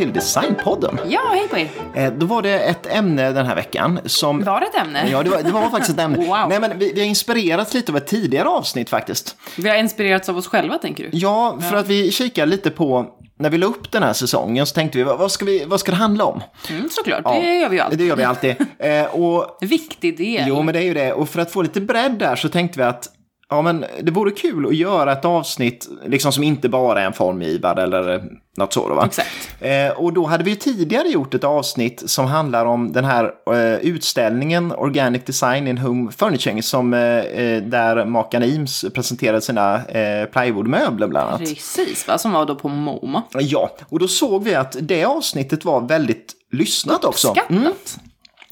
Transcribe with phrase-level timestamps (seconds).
[0.00, 0.98] till Designpodden.
[1.08, 1.68] Ja, hej på er.
[1.94, 4.44] Eh, då var det ett ämne den här veckan som...
[4.44, 5.08] Var det ett ämne?
[5.10, 6.18] Ja, det var, det var faktiskt ett ämne.
[6.30, 6.48] Wow.
[6.48, 9.36] Nej, men vi, vi har inspirerats lite av ett tidigare avsnitt faktiskt.
[9.58, 11.10] Vi har inspirerats av oss själva, tänker du?
[11.12, 13.06] Ja, för att vi kikar lite på,
[13.38, 15.80] när vi la upp den här säsongen så tänkte vi, vad vad ska, vi, vad
[15.80, 16.42] ska det handla om?
[16.70, 17.98] Mm, såklart, Ja, det gör vi ju alltid.
[17.98, 18.56] Det gör vi alltid.
[18.78, 20.44] eh, och Viktig del.
[20.48, 21.12] Jo, men det är ju det.
[21.12, 23.08] Och för att få lite bredd där så tänkte vi att
[23.50, 27.12] ja, men det vore kul att göra ett avsnitt liksom som inte bara är en
[27.12, 28.22] formgivare eller eh,
[28.56, 28.88] något så.
[28.88, 29.06] Då, va?
[29.06, 29.50] Exakt.
[29.60, 33.32] Eh, och då hade vi ju tidigare gjort ett avsnitt som handlar om den här
[33.52, 39.86] eh, utställningen Organic Design in Home Furnishing som eh, eh, där makarna Eames presenterade sina
[39.86, 41.40] eh, plywoodmöbler bland annat.
[41.40, 42.18] Precis, va?
[42.18, 43.22] Som var då på MoMA.
[43.32, 47.34] Ja, och då såg vi att det avsnittet var väldigt lyssnat också.
[47.50, 47.72] Mm.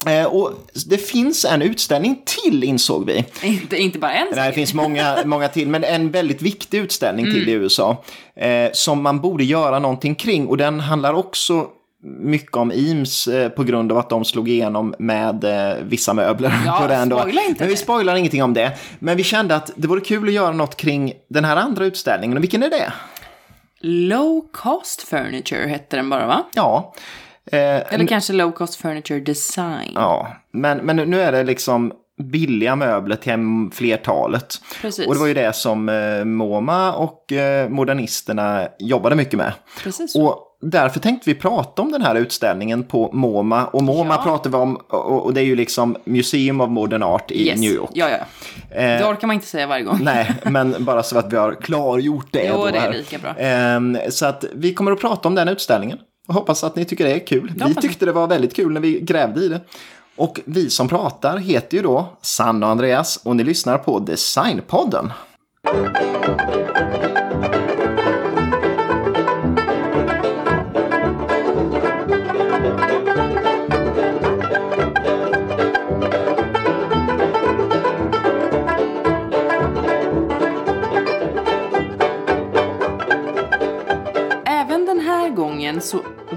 [0.07, 0.51] Eh, och
[0.85, 3.25] det finns en utställning till insåg vi.
[3.43, 4.27] Inte, inte bara en.
[4.35, 8.03] Nej, det finns många, många till, men en väldigt viktig utställning till i USA.
[8.35, 10.47] Eh, som man borde göra någonting kring.
[10.47, 11.67] Och den handlar också
[12.03, 16.53] mycket om Eames eh, på grund av att de slog igenom med eh, vissa möbler.
[16.65, 17.17] Ja, på den då.
[17.17, 17.77] Men vi det.
[17.77, 18.71] spoilar ingenting om det.
[18.99, 22.37] Men vi kände att det vore kul att göra något kring den här andra utställningen.
[22.37, 22.93] Och vilken är det?
[23.81, 26.43] Low cost furniture hette den bara, va?
[26.53, 26.93] Ja.
[27.51, 29.91] Eh, Eller kanske low cost furniture design.
[29.95, 31.91] Ja, men, men nu är det liksom
[32.31, 34.55] billiga möbler till flertalet.
[34.81, 35.07] Precis.
[35.07, 39.53] Och det var ju det som eh, MoMA och eh, modernisterna jobbade mycket med.
[39.83, 40.15] Precis.
[40.15, 43.65] Och därför tänkte vi prata om den här utställningen på MoMA.
[43.65, 44.23] Och MoMA Ja.
[44.23, 47.59] pratar vi om, och, och det är ju liksom Museum of Modern Art i Yes.
[47.59, 47.89] New York.
[47.93, 48.17] Ja, ja.
[48.75, 49.99] Det orkar man inte säga varje gång.
[50.01, 52.47] Nej, men bara så att vi har klargjort det.
[52.53, 53.35] Jo, det är lika bra.
[53.37, 55.97] Ehm, så att vi kommer att prata om den utställningen.
[56.29, 57.53] Och hoppas att ni tycker det är kul.
[57.65, 59.61] Vi tyckte det var väldigt kul när vi grävde i det.
[60.15, 65.11] Och vi som pratar heter ju då Sanna och Andreas och ni lyssnar på Designpodden.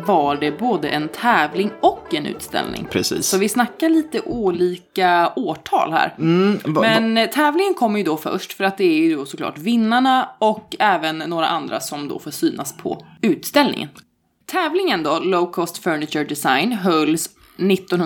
[0.06, 2.86] Var det både en tävling och en utställning.
[2.90, 3.26] Precis.
[3.26, 6.14] Så vi snackar lite olika årtal här.
[6.18, 9.16] Mm, va- va- Men eh, tävlingen kommer ju då först för att det är ju
[9.16, 13.88] då såklart vinnarna och även några andra som då får synas på utställningen.
[14.46, 17.28] Tävlingen då, Low Cost Furniture Design, hölls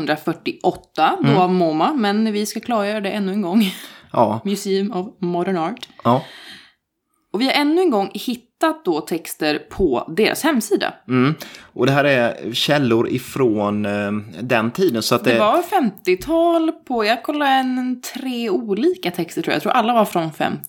[0.00, 3.74] 1948 då av MoMA, men vi ska klargöra det ännu en gång.
[4.12, 5.88] ja, Museum of Modern Art.
[6.04, 6.22] ja.
[7.36, 10.94] Och vi har ännu en gång hittat då texter på deras hemsida.
[11.08, 11.34] Mm.
[11.62, 15.02] Och det här är källor ifrån eh, den tiden.
[15.02, 19.54] Så att det, Det var 50-tal på, jag kollade en, tre olika texter tror jag.
[19.56, 20.60] Jag tror alla var från 50.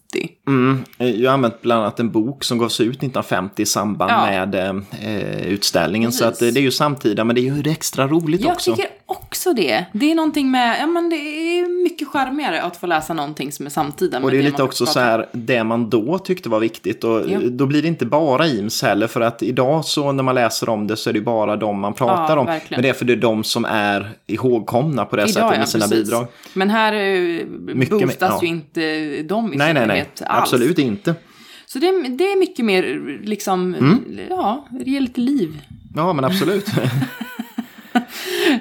[0.47, 4.25] Mm, jag har använt bland annat en bok som gavs ut 1950 i samband Ja.
[4.25, 6.11] med eh, utställningen.
[6.11, 6.38] Så Precis.
[6.38, 8.75] att, eh, det är ju samtida, men det är ju extra roligt Jag också.
[8.75, 9.85] tycker också det.
[9.94, 13.66] Det är någonting med, ja men det är mycket charmigare att få läsa någonting som
[13.66, 14.19] är samtida.
[14.19, 17.03] Och det är lite också så här, det man då tyckte var viktigt.
[17.03, 17.40] Och Ja.
[17.44, 20.88] då blir det inte bara Eames heller, för att idag så när man läser om
[20.88, 22.46] det så är det bara de man pratar Ja, om.
[22.46, 22.78] verkligen.
[22.78, 25.59] Men det är för det är de som är ihågkomna på det Idag, sättet med
[25.62, 26.03] ja, sina precis.
[26.06, 26.28] bidrag.
[26.53, 28.81] Men här eh, Mycket boostas ju inte
[29.23, 30.00] de i Nej, nej, nej.
[30.25, 30.44] alls.
[30.44, 31.16] Absolut inte.
[31.66, 34.19] Så det, är- det är mycket mer liksom, Mm.
[34.29, 35.62] ja, det ger lite liv.
[35.96, 36.66] Ja, men absolut.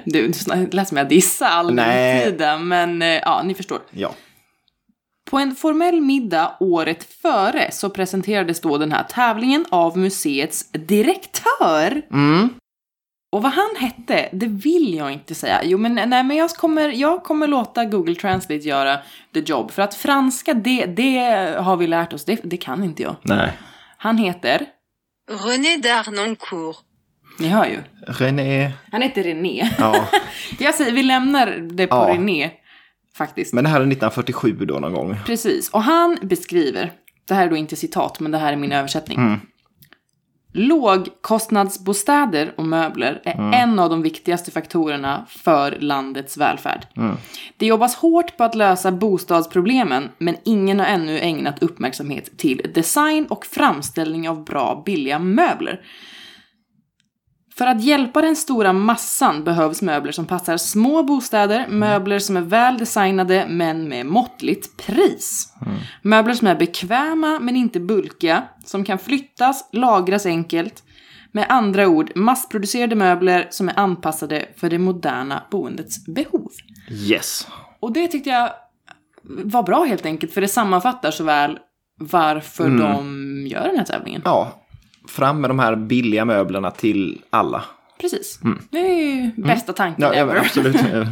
[0.05, 2.19] Du, du sn- lät som jag dissar all Nej.
[2.23, 3.79] den tiden, men eh, ja, ni förstår.
[3.91, 4.13] ja.
[5.29, 12.01] På en formell middag året före så presenterades då den här tävlingen av museets direktör.
[12.11, 12.49] Mm.
[13.31, 15.61] Och vad han hette, det vill jag inte säga.
[15.63, 18.97] Jo, men nej, men jag kommer, jag kommer låta Google Translate göra
[19.33, 19.71] the job.
[19.71, 21.17] För att franska, det, det
[21.59, 23.15] har vi lärt oss, det, det kan inte jag.
[23.21, 23.51] Nej.
[23.97, 24.65] Han heter,
[25.31, 26.75] René d'Arnoncourt.
[27.39, 28.71] Ni hör ju, René.
[28.91, 29.69] han heter René.
[29.77, 30.07] Ja.
[30.59, 32.13] Jag säger, vi lämnar det på Ja.
[32.13, 32.51] René,
[33.17, 33.53] faktiskt.
[33.53, 35.15] Men det här är 1947 då någon gång.
[35.25, 36.91] Precis, och han beskriver,
[37.27, 39.17] det här är då inte citat, men det här är min översättning.
[39.19, 39.39] Mm.
[40.53, 43.53] Lågkostnadsbostäder och möbler är Mm.
[43.53, 46.87] en av de viktigaste faktorerna för landets välfärd.
[46.97, 47.15] Mm.
[47.57, 53.25] Det jobbas hårt på att lösa bostadsproblemen, men ingen har ännu ägnat uppmärksamhet till design
[53.25, 55.81] och framställning av bra, billiga möbler.
[57.57, 62.41] För att hjälpa den stora massan behövs möbler som passar små bostäder, möbler som är
[62.41, 65.53] väl designade men med måttligt pris.
[66.01, 70.83] Möbler som är bekväma men inte bulkiga, som kan flyttas, lagras enkelt.
[71.31, 76.51] Med andra ord, massproducerade möbler som är anpassade för det moderna boendets behov.
[76.91, 77.47] Yes.
[77.79, 78.49] Och det tyckte jag
[79.43, 81.59] var bra helt enkelt, för det sammanfattar så väl
[81.99, 84.21] varför de gör den här tävlingen.
[84.25, 84.63] Ja.
[85.07, 87.63] Fram med de här billiga möblerna till alla.
[88.01, 88.39] Precis.
[88.71, 90.17] Det är ju bästa tanken Mm.
[90.17, 90.33] Ja, ja ever.
[90.33, 90.75] men absolut.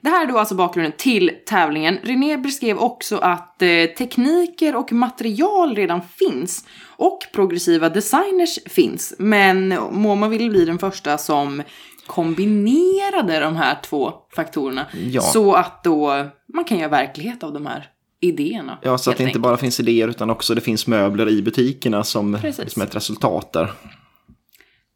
[0.00, 1.98] Det här är då alltså bakgrunden till tävlingen.
[2.02, 3.68] René beskrev också att eh,
[3.98, 6.64] tekniker och material redan finns
[6.96, 9.14] och progressiva designers finns.
[9.18, 11.62] Men Moma ville bli den första som
[12.06, 15.20] kombinerade de här två faktorerna Ja.
[15.20, 16.24] så att då
[16.54, 17.86] man kan göra verklighet av de här
[18.20, 18.78] idéerna.
[18.82, 19.42] Ja, så att det inte enkelt.
[19.42, 22.72] bara finns idéer utan också det finns möbler i butikerna som, Precis.
[22.72, 23.72] som ett resultat där.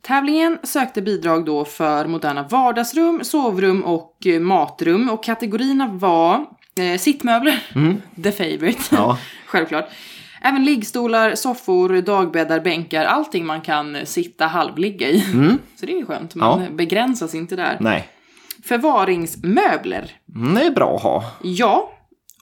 [0.03, 6.47] Tävlingen sökte bidrag då för moderna vardagsrum, sovrum och eh, matrum och kategorierna var
[6.77, 7.63] eh, sittmöbler,
[8.23, 9.19] the favorite, Ja.
[9.47, 9.89] självklart.
[10.43, 15.21] Även liggstolar, soffor, dagbäddar, bänkar, allting man kan sitta halvligga i.
[15.77, 16.71] Så det är ju skönt, man Ja.
[16.71, 17.77] begränsas inte där.
[17.81, 18.09] Nej,
[18.65, 21.25] Förvaringsmöbler, Mm, det är bra att ha.
[21.43, 21.91] ja.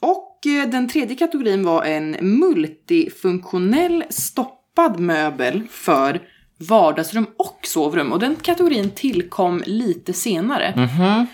[0.00, 6.20] Och eh, den tredje kategorin var en multifunktionell stoppad möbel för
[6.68, 8.12] vardagsrum och sovrum.
[8.12, 10.74] Och den kategorin tillkom lite senare.
[10.76, 11.26] Mhm.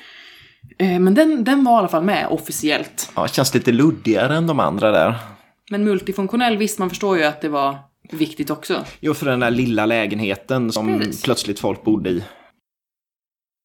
[0.78, 3.12] Eh, Men den, den var i alla fall med officiellt.
[3.16, 5.14] Ja, känns lite luddigare än de andra där.
[5.70, 7.78] Men multifunktionell, visst man förstår ju att det var
[8.12, 8.84] viktigt också.
[9.00, 11.22] Jo, för den där lilla lägenheten som Precis.
[11.22, 12.24] plötsligt folk bodde i.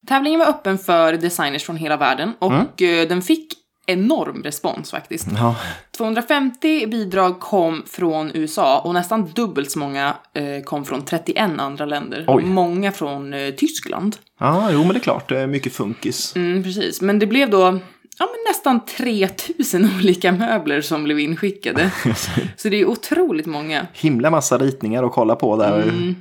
[0.07, 2.65] Tävlingen var öppen för designers från hela världen och Mm.
[3.01, 3.53] eh, den fick
[3.89, 5.27] enorm respons faktiskt.
[5.37, 5.55] Ja,
[5.97, 11.85] 250 bidrag kom från USA och nästan dubbelt så många eh, kom från 31 andra
[11.85, 12.25] länder.
[12.27, 12.43] Oj.
[12.43, 14.15] Många från eh, Tyskland.
[14.39, 16.35] ja jo men det är klart, det är mycket funkis.
[16.35, 17.79] Mm, precis, men det blev då
[18.19, 21.91] ja, men nästan 3000 olika möbler som blev inskickade.
[22.57, 23.87] så det är otroligt många.
[23.93, 25.81] Himla massa ritningar att kolla på där.
[25.81, 26.15] Mm.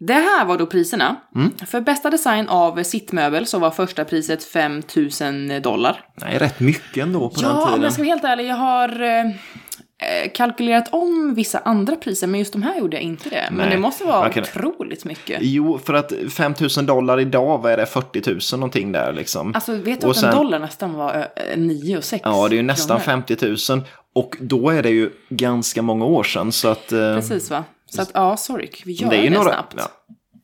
[0.00, 1.16] Det här var då priserna.
[1.34, 1.52] Mm.
[1.66, 6.00] För bästa design av sittmöbel så var första priset 5000 dollar.
[6.14, 7.82] Nej, rätt mycket ändå på Ja, den om tiden.
[7.82, 12.40] jag ska vara helt ärlig, jag har eh, eh, kalkylerat om vissa andra priser, men
[12.40, 13.48] just de här gjorde jag inte det.
[13.50, 15.38] Men Nej, det måste vara kan- otroligt mycket.
[15.42, 19.54] Jo, för att 5000 dollar idag, vad är det, 40 000 någonting där liksom.
[19.54, 21.16] Alltså, vet du Och att sen- en dollar nästan var
[21.52, 23.22] eh, 9 och 6 Ja, det är ju nästan kronor?
[23.26, 23.82] 50 000.
[24.14, 26.52] Och då är det ju ganska många år sedan.
[26.52, 27.64] Så att, eh, Precis va?
[27.88, 29.52] Så att, ja, sorry, vi gör det det, är ju några...
[29.52, 29.74] snabbt.
[29.76, 29.88] Ja.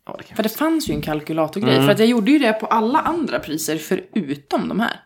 [0.07, 0.35] Ja, det.
[0.35, 1.75] För det fanns ju en kalkylatorgrej.
[1.75, 1.87] Mm.
[1.87, 5.01] För att jag gjorde ju det på alla andra priser förutom de här.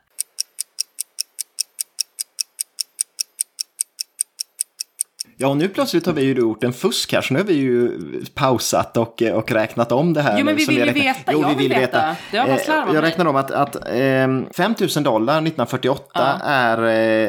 [5.41, 7.21] ja, och nu plötsligt har vi ju gjort en fusk här.
[7.21, 7.99] Så nu har vi ju
[8.35, 10.39] pausat och, och räknat om det här.
[10.39, 11.33] Jo, men vi vill ju veta.
[11.33, 11.81] Jo, Jag vi vill veta.
[11.81, 12.17] veta.
[12.31, 16.41] Det var Eh, slarv av Jag räknar om att, att eh, 5 000 dollar 1948
[16.45, 16.83] är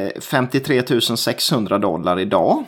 [0.05, 0.83] eh, 53
[1.17, 2.63] 600 dollar idag.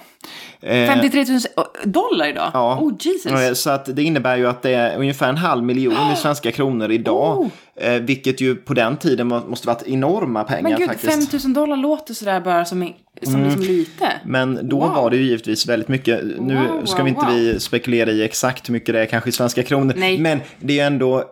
[0.63, 1.39] Eh, 53 000
[1.85, 2.51] dollar idag?
[2.53, 2.77] Ja.
[2.81, 3.31] Oh Jesus.
[3.31, 6.51] Eh, Så att det innebär ju att det är ungefär en halv miljon i svenska
[6.51, 7.39] kronor idag.
[7.39, 7.47] Oh.
[7.75, 11.31] Eh, vilket ju på den tiden må- måste varit enorma pengar Men gud, faktiskt.
[11.31, 12.93] 5 000 dollar låter sådär bara som,
[13.23, 14.07] som liksom lite.
[14.25, 14.89] Men då Wow.
[14.95, 16.19] var det ju givetvis väldigt mycket.
[16.39, 17.35] Nu Wow, ska vi inte wow.
[17.35, 19.93] vi spekulera i exakt hur mycket det är kanske i svenska kronor.
[19.97, 20.17] Nej.
[20.17, 21.23] Men det är ju ändå,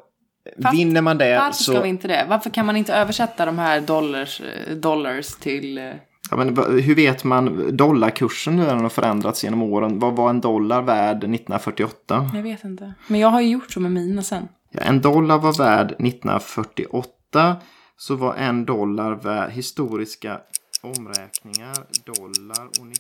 [0.64, 1.72] Fast vinner man det Varför så...
[1.72, 2.26] ska vi inte det?
[2.30, 5.92] Varför kan man inte översätta de här dollars, eh, dollars till...
[6.30, 10.00] Ja, men, hur vet man dollarkursen hur den har förändrats genom åren?
[10.00, 12.32] Vad var en dollar värd 1948?
[12.34, 12.94] Jag vet inte.
[13.08, 14.48] Men jag har ju gjort så med mina sen.
[14.72, 17.56] Ja, en dollar var värd 1948
[17.98, 20.40] så var en dollar värd historiska
[20.82, 23.00] omräkningar dollar och 19...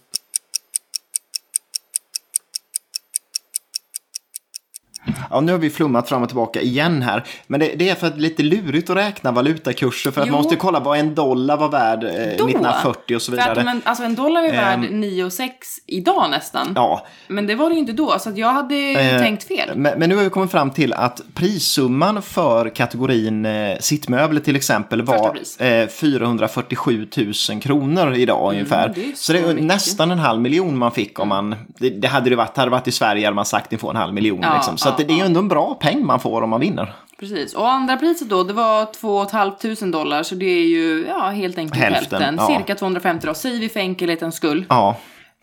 [5.29, 7.23] Ja, nu har vi flummat fram och tillbaka igen här.
[7.47, 10.11] Men det, det är för att det är lite lurigt att räkna valutakurser.
[10.11, 10.33] För att Jo.
[10.33, 12.17] man måste kolla vad en dollar var värd eh, Då?
[12.47, 13.61] 1940 och så För att vidare.
[13.61, 14.99] om en, alltså en dollar är värd Ehm.
[14.99, 16.71] 9 och 6 idag nästan.
[16.75, 19.69] Ja, Men det var det ju inte då, så att jag hade Eh, tänkt fel.
[19.75, 24.55] Men, men nu har vi kommit fram till att prissumman för kategorin eh, sittmöbler till
[24.55, 27.07] exempel var eh, 447
[27.49, 28.83] 000 kronor idag ungefär.
[28.87, 29.65] Mm, det är så det så är mycket.
[29.65, 32.71] nästan en halv miljon man fick om man, det, det hade det varit, hade det
[32.71, 34.39] varit i Sverige hade man sagt ni får en halv miljon.
[34.41, 34.77] Ja, liksom.
[34.77, 36.59] Så ja, att det, det är ju ändå en bra peng man får om man
[36.59, 36.93] vinner.
[37.19, 37.53] Precis.
[37.53, 41.57] Och andra priset då, det var 2 500 dollar, så det är ju ja, helt
[41.57, 42.35] enkelt Hälften, hälften.
[42.49, 42.57] ja.
[42.59, 44.65] Cirka 250 då, säger vi för enkelhetens skull.
[44.69, 44.97] Ja,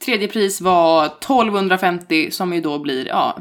[0.05, 3.37] Tredje pris var 1250 som ju då blir, ja,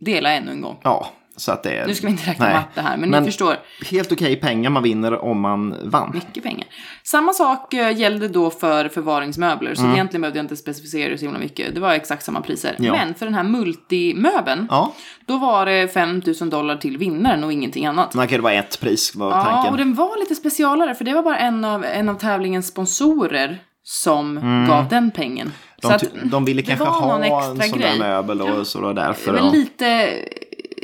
[0.00, 0.76] dela ännu en gång.
[0.82, 1.06] ja.
[1.38, 1.86] Så att det är...
[1.86, 2.54] Nu ska vi inte räkna Nej.
[2.54, 3.56] matte här, men, Men- ni förstår.
[3.90, 6.10] Helt okej pengar man vinner om man vann.
[6.14, 6.66] Mycket pengar.
[7.02, 11.24] Samma sak eh, gällde då för förvaringsmöbler, så egentligen behövde jag inte specificera det så
[11.24, 11.74] himla mycket.
[11.74, 12.74] Det var exakt samma priser.
[12.78, 12.84] Mm.
[12.84, 12.92] Ja.
[12.92, 14.92] Men för den här multimöbeln, Ja,
[15.26, 18.12] då var det 5000 dollar till vinnaren och ingenting annat.
[18.12, 19.72] kan det vara ett pris var Ja, tanken.
[19.72, 23.58] och den var lite specialare, för det var bara en av, en av tävlingens sponsorer
[23.82, 24.34] som
[24.68, 25.52] gav den pengen.
[25.84, 25.98] Mm.
[26.00, 29.32] De, ty- de ville kanske var ha en sån där möbel och så Det därför.
[29.32, 29.50] var ja.
[29.50, 30.10] lite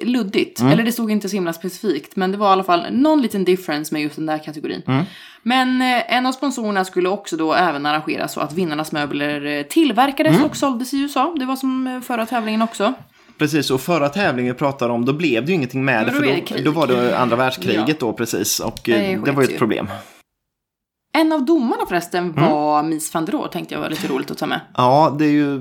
[0.04, 0.60] luddigt.
[0.60, 0.72] Mm.
[0.72, 2.16] Eller det stod inte så himla specifikt.
[2.16, 4.82] Men det var i alla fall någon liten difference med just den där kategorin.
[4.86, 5.04] Mm.
[5.42, 9.62] Men eh, en av sponsorerna skulle också då även arrangera så att vinnarnas möbler eh,
[9.62, 10.44] tillverkades Mm.
[10.46, 11.34] och såldes i USA.
[11.38, 12.92] Det var som eh, förra tävlingen också.
[13.38, 16.12] Precis, och förra tävlingen vi pratade om, då blev det ju ingenting med det.
[16.12, 16.20] För
[16.56, 17.94] då, då var det andra världskriget Ja.
[17.98, 18.60] då precis.
[18.60, 19.48] Och Det det var ju.
[19.48, 19.88] ett problem.
[21.16, 22.50] En av domarna förresten Mm.
[22.50, 24.60] var Mies van der Rohe, tänkte jag var lite roligt att ta med.
[24.76, 25.60] Ja, det är ju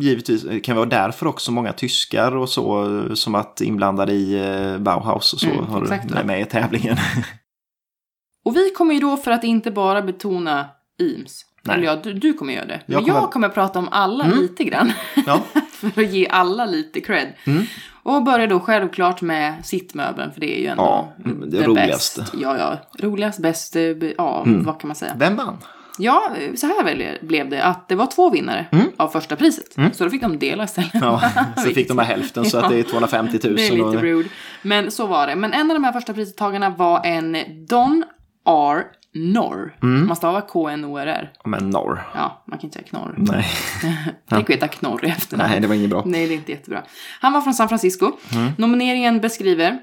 [0.00, 4.34] givetvis, det kan vara därför också många tyskar och så som att inblandade i
[4.74, 6.24] eh, Bauhaus och så Mm, har exakt.
[6.24, 6.96] med i tävlingen.
[8.44, 10.66] Och vi kommer ju då för att inte bara betona
[11.02, 11.40] Eames.
[11.62, 11.76] Nej.
[11.76, 12.80] Eller ja, du, du kommer göra det.
[12.86, 14.38] Jag Men jag kommer- kommer prata om alla Mm.
[14.38, 14.92] lite grann.
[15.26, 15.40] ja.
[15.72, 17.32] för att ge alla lite cred.
[17.44, 17.62] Mm.
[18.06, 21.12] Och börjar då självklart med sittmöbeln, för det är ju ändå Ja,
[21.46, 22.20] det roligaste.
[22.20, 22.32] Bäst.
[22.40, 22.76] Ja, ja.
[23.06, 23.82] Roligast, bäst, eh,
[24.18, 24.64] ja, Mm.
[24.64, 25.12] vad kan man säga?
[25.18, 25.56] Vem vann?
[25.98, 28.86] Ja, så här väl- blev det att det var två vinnare Mm.
[28.96, 29.76] av första priset.
[29.76, 29.92] Mm.
[29.92, 30.90] Så då fick de dela istället.
[30.94, 31.22] Ja,
[31.56, 33.56] så fick de bara hälften så att det är 250 000.
[33.56, 34.28] Det är lite rude.
[34.62, 35.36] Men så var det.
[35.36, 37.36] Men en av de här första pristagarna var en
[37.68, 38.04] Don
[38.48, 38.82] R.
[39.16, 39.76] Norr.
[39.82, 40.06] Mm.
[40.06, 41.32] Man stavar K-N-O-R-R.
[41.44, 42.02] men norr.
[42.14, 43.14] Ja, man kan inte säga knorr.
[43.16, 43.46] Nej.
[44.28, 45.50] Tänk att heta knorr i efternamn.
[45.50, 46.02] Nej, det var inget bra.
[46.06, 46.82] Nej, det är inte jättebra.
[47.20, 48.12] Han var från San Francisco.
[48.32, 48.52] Mm.
[48.58, 49.78] Nomineringen beskriver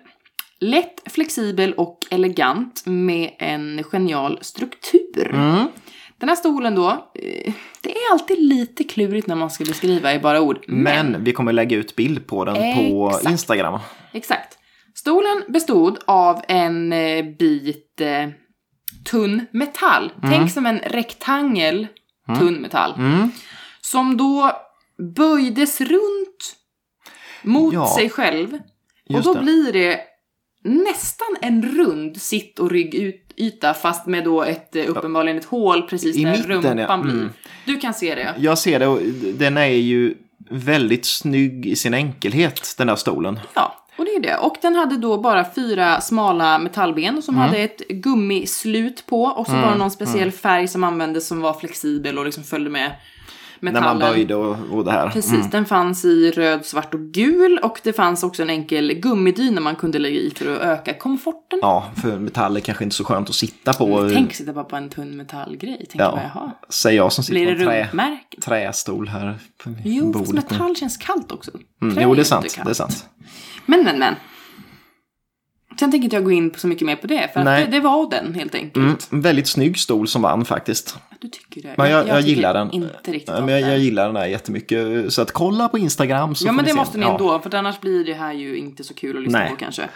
[0.60, 5.30] lätt, flexibel och elegant med en genial struktur.
[5.34, 5.68] Mm.
[6.18, 10.20] Den här stolen då, eh, det är alltid lite klurigt när man ska beskriva i
[10.20, 10.66] bara ord.
[10.68, 13.32] Men vi kommer lägga ut bild på den på Exakt.
[13.32, 13.80] Instagram.
[14.12, 14.58] Exakt.
[14.96, 18.30] Stolen bestod av en eh, bit eh,
[19.04, 20.12] tunn metall.
[20.22, 21.88] Tänk som en rektangel
[22.40, 22.94] tunn metall.
[22.98, 23.32] Mm.
[23.82, 24.52] Som då
[25.16, 26.56] böjdes runt
[27.42, 28.54] mot Ja, sig själv.
[28.54, 28.60] Och
[29.16, 29.42] just då det.
[29.42, 30.00] blir det
[30.64, 36.16] nästan en rund sitt och ryggyta fast med då ett, eh, uppenbarligen ett hål precis
[36.18, 36.98] I där mitten, rumpan ja.
[36.98, 37.14] blir.
[37.14, 37.30] Mm.
[37.66, 38.36] Du kan se det.
[38.38, 39.00] Jag ser det och
[39.34, 40.16] den är ju
[40.50, 43.40] väldigt snygg i sin enkelhet, den där stolen.
[43.54, 44.38] Ja, och det är det.
[44.38, 47.48] Och den hade då bara fyra smala metallben som Mm.
[47.48, 51.54] hade ett gummislut på och så var det någon speciell färg som användes som var
[51.54, 52.92] flexibel och liksom följde med
[53.64, 54.00] När metallen.
[54.00, 55.10] man böjde och, och det här.
[55.10, 55.50] Precis, Mm.
[55.50, 59.76] den fanns i röd, svart och gul och det fanns också en enkel gummidyna man
[59.76, 61.60] kunde lägga i för att öka komforten.
[61.62, 64.10] Ja, för metall är kanske inte så skönt att sitta på.
[64.14, 65.86] Tänk sitta bara på en tunn metallgrej.
[65.90, 66.12] Tänk Ja.
[66.12, 66.52] bara, jaha.
[66.70, 70.50] Säger jag som sitter på en trä, trästol här på Jo, fast bordet.
[70.52, 71.52] metall känns kallt också.
[71.82, 72.54] Mm, jo, det är sant.
[72.56, 72.66] kallt.
[72.66, 73.10] Det är sant.
[73.66, 74.16] Men, men, men.
[75.80, 77.80] Sen tänker inte jag gå in på så mycket mer på det, för det, det
[77.80, 78.76] var den helt enkelt.
[78.78, 80.98] Mm, en väldigt snygg stol som vann faktiskt.
[81.20, 81.74] Du tycker det?
[81.78, 82.72] Men jag, jag, tycker gillar den.
[82.72, 85.14] Inte riktigt Ja, men jag, jag gillar den här jättemycket.
[85.14, 87.12] Så att kolla på Instagram så Ja men det måste ni Ja.
[87.12, 89.50] ändå, för annars blir det här ju inte så kul att lyssna Nej.
[89.50, 89.90] på kanske.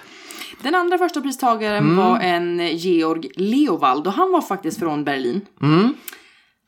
[0.63, 1.95] Den andra första pristagaren Mm.
[1.95, 5.41] var en Georg Leovald och han var faktiskt från Berlin.
[5.61, 5.93] Mm.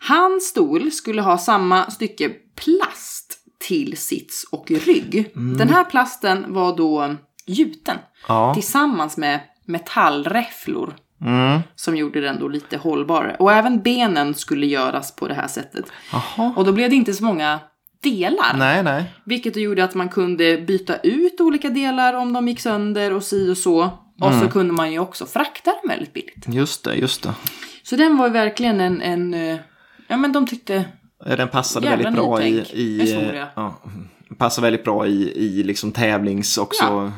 [0.08, 3.38] Hans stol skulle ha samma stycke plast
[3.68, 5.32] till sits och rygg.
[5.36, 5.58] Mm.
[5.58, 7.16] Den här plasten var då
[7.52, 8.54] gjuten Ja.
[8.54, 11.60] tillsammans med metallräfflor Mm.
[11.76, 13.36] som gjorde den då lite hållbarare.
[13.40, 15.86] Och även benen skulle göras på det här sättet.
[16.12, 16.54] Jaha.
[16.56, 17.60] Och då blev det inte så många
[18.04, 18.56] delar.
[18.58, 19.04] Nej, nej.
[19.26, 23.50] Vilket gjorde att man kunde byta ut olika delar om de gick sönder och si
[23.52, 23.90] och så.
[24.22, 24.40] Och Mm.
[24.42, 26.46] så kunde man ju också frakta dem väldigt billigt.
[26.48, 27.34] Just det, just det.
[27.84, 29.58] Så den var ju verkligen en, en eh,
[30.08, 30.86] ja men de tyckte,
[31.26, 32.50] Ja, Den passade väldigt bra i...
[32.74, 33.48] i jag.
[33.56, 33.82] ja,
[34.38, 36.84] passar väldigt bra i, i liksom tävlings också.
[36.84, 37.12] Ja.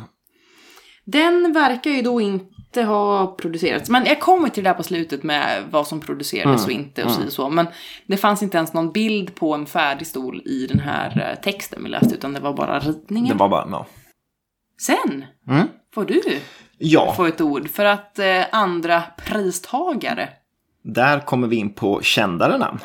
[1.05, 3.89] Den verkar ju då inte ha producerats.
[3.89, 7.11] Men jag kommer till det där på slutet med vad som producerades och inte och
[7.25, 7.49] och så.
[7.49, 7.67] Men
[8.07, 11.83] det fanns inte ens någon bild på en färdig stol i den här eh, texten
[11.83, 13.37] vi läste, utan det var bara ritningen.
[13.37, 13.85] Det var bara, ja.
[14.81, 15.67] Sen Mm.
[15.93, 16.21] får du
[16.77, 20.29] Ja, få ett ord för att eh, andra pristagare
[20.83, 22.79] där kommer vi in på kändare namn.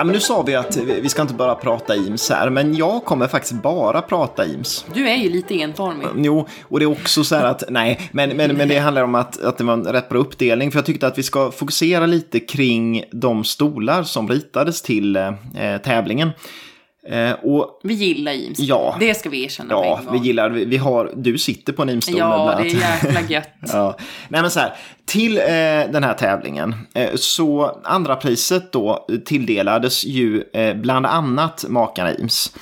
[0.00, 3.04] Ja, men nu sa vi att vi ska inte bara prata IMS här, men jag
[3.04, 4.86] kommer faktiskt bara prata IMS.
[4.94, 6.06] Du är ju lite enformig.
[6.16, 9.14] Jo, och det är också så här att, nej, men, men, men det handlar om
[9.14, 10.70] att, att det var en rätt bra uppdelning.
[10.70, 15.32] För jag tyckte att vi ska fokusera lite kring de stolar som ritades till eh,
[15.84, 16.30] tävlingen.
[17.10, 18.58] Eh, och Vi gillar James.
[18.58, 18.96] Ja.
[19.00, 22.14] Det ska vi erkänna ja, vi gillar, vi, vi har, du sitter på en IMS-stol
[22.14, 23.48] nu Ja, det är jäkla gött.
[23.72, 23.96] Ja.
[24.28, 24.74] Nej men så här,
[25.04, 25.44] till eh,
[25.92, 32.52] den här tävlingen eh, så andra priset då tilldelades ju eh, bland annat makarna Eames.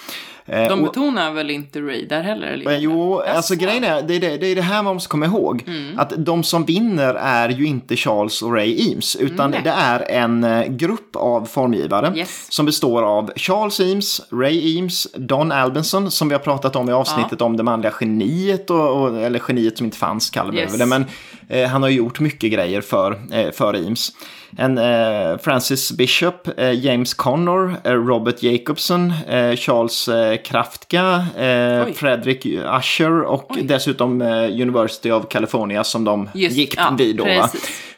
[0.49, 2.47] Eh, De och- betonar väl inte Ray där heller?
[2.47, 2.65] Eller?
[2.65, 5.27] Men Jo, alltså grejen är, det är det, det är det här man måste komma
[5.27, 5.65] ihåg.
[5.67, 5.99] Mm.
[5.99, 9.61] Att de som vinner är ju inte Charles och Ray Eames, utan Nej.
[9.65, 12.47] det är en eh, grupp av formgivare Yes.
[12.51, 16.93] som består av Charles Eames, Ray Eames, Don Albinson, som vi har pratat om i
[16.93, 20.79] avsnittet om det manliga geniet, och, och, eller geniet som inte fanns kallar vi Yes.
[20.79, 21.05] det, men
[21.49, 24.13] eh, han har gjort mycket grejer för, eh, för Eames.
[24.57, 29.13] En eh, Francis Bishop, eh, James Connor, Robert Jacobson,
[29.57, 30.09] Charles
[30.45, 31.93] Kraftka, eh, Oj.
[31.95, 33.63] Frederick Usher och Oj.
[33.63, 37.27] dessutom eh, University of California som de Just- gick ja, vid då.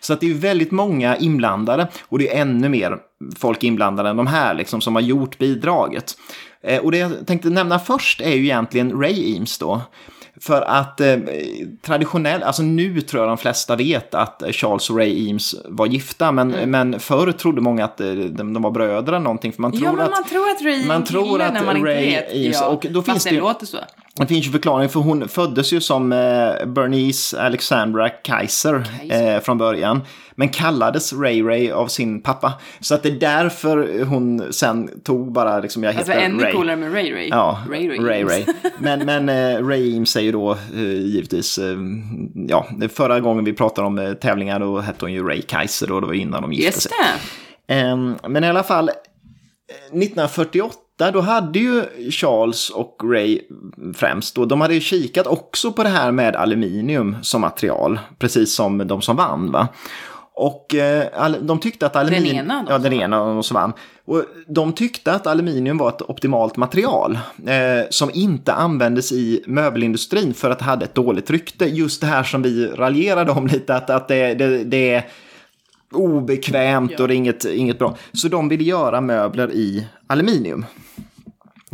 [0.01, 2.97] Så att det är väldigt många inblandade och det är ännu mer
[3.39, 6.17] folk inblandade än de här liksom, som har gjort bidraget.
[6.63, 9.81] Eh, och det jag tänkte nämna först är ju egentligen Ray Eames då.
[10.43, 11.17] För att eh,
[11.83, 16.33] traditionellt, alltså nu tror jag de flesta vet att Charles och Ray Eames var gifta,
[16.33, 16.71] men, Mm.
[16.71, 19.53] men förr trodde många att eh, de, de var bröder eller någonting.
[19.53, 21.77] För man tror Ja, men att, man tror att Ray man tror att när man
[21.77, 22.33] inte Ray vet.
[22.33, 23.77] Eames- ja, och då fast finns det det låter så.
[24.21, 29.41] Det finns ju förklaring för hon föddes ju som eh, Bernice Alexandra Kaiser, eh, Kaiser.
[29.41, 30.01] från början.
[30.35, 32.53] Men kallades Ray Ray av sin pappa.
[32.81, 36.33] Så att det är därför hon sen tog bara liksom jag alltså, heter Ray.
[36.33, 37.29] Alltså ännu coolare med Ray Ray.
[37.29, 37.99] Ja, Ray Ray.
[37.99, 38.45] Ray, Ray.
[38.79, 41.59] Men, men eh, Ray Eames är ju då givetvis,
[42.35, 46.07] ja, förra gången vi pratade om tävlingar då hette hon ju Ray Kaiser och det
[46.07, 46.93] var innan de gifte sig.
[46.93, 47.31] Just
[47.67, 47.75] det.
[47.75, 48.91] Ehm, men i alla fall,
[49.93, 53.41] 1948 98, då hade ju Charles och Ray
[53.95, 58.55] främst, då, de hade ju kikat också på det här med aluminium som material, precis
[58.55, 59.53] som de som vann.
[59.53, 59.69] Va?
[60.35, 62.37] Och eh, de tyckte att aluminium...
[62.37, 62.67] Den ena?
[62.69, 63.73] Ja, den ena och som vann.
[64.05, 70.35] Och de tyckte att aluminium var ett optimalt material eh, som inte användes i möbelindustrin
[70.35, 71.67] för att det hade ett dåligt rykte.
[71.67, 75.05] Just det här som vi raljerade om lite, att, att det, det, det
[75.93, 77.97] obekvämt och det är inget, inget bra.
[78.13, 80.65] Så de ville göra möbler i aluminium.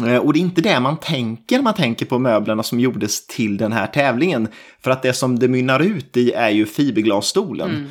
[0.07, 3.27] Eh, Och det är inte det man tänker när man tänker på möblerna som gjordes
[3.27, 4.49] till den här tävlingen.
[4.81, 7.89] För att det som det mynnar ut i är ju fiberglasstolen.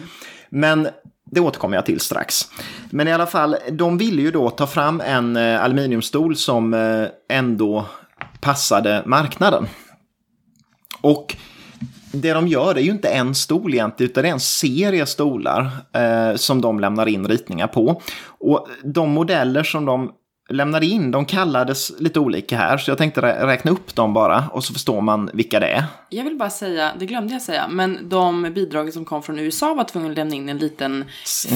[0.49, 0.87] Men
[1.31, 2.41] det återkommer jag till strax.
[2.89, 7.07] Men i alla fall, de ville ju då ta fram en eh, aluminiumstol som eh,
[7.37, 7.85] ändå
[8.41, 9.67] passade marknaden.
[11.01, 11.35] Och
[12.21, 15.69] det de gör är ju inte en stol egentligen, utan det är en serie stolar
[15.93, 18.01] eh, som de lämnar in ritningar på.
[18.27, 20.11] Och de modeller som de
[20.49, 24.43] lämnade in, de kallades lite olika här, så jag tänkte rä- räkna upp dem bara,
[24.51, 25.83] och så förstår man vilka det är.
[26.09, 29.73] Jag vill bara säga, det glömde jag säga, men de bidrag som kom från USA
[29.73, 31.05] var tvungna att lämna in en liten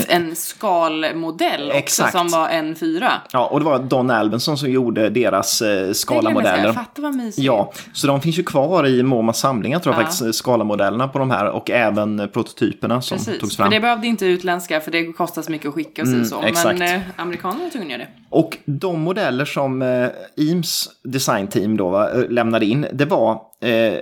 [0.08, 2.12] en skalmodell också Exakt.
[2.18, 3.12] som var en fyra.
[3.34, 5.94] Ja, och det var Don Albinson som gjorde deras eh, glömde jag säga.
[5.94, 6.74] skalamodeller.
[6.74, 7.46] Fatta vad mysigt.
[7.46, 10.06] Ja, så de finns ju kvar i MoMAs samlingar tror jag Ja.
[10.08, 13.72] faktiskt, skalamodellerna på de här och även eh, prototyperna som Precis, togs för fram.
[13.72, 16.42] det behövde inte utländska för det kostar så mycket att skicka och Mm, så.
[16.64, 18.08] Men eh, amerikanerna var tvungna att göra det.
[18.30, 23.94] Och de modeller som eh, Eames designteam då va, eh, lämnade in, det var, eh,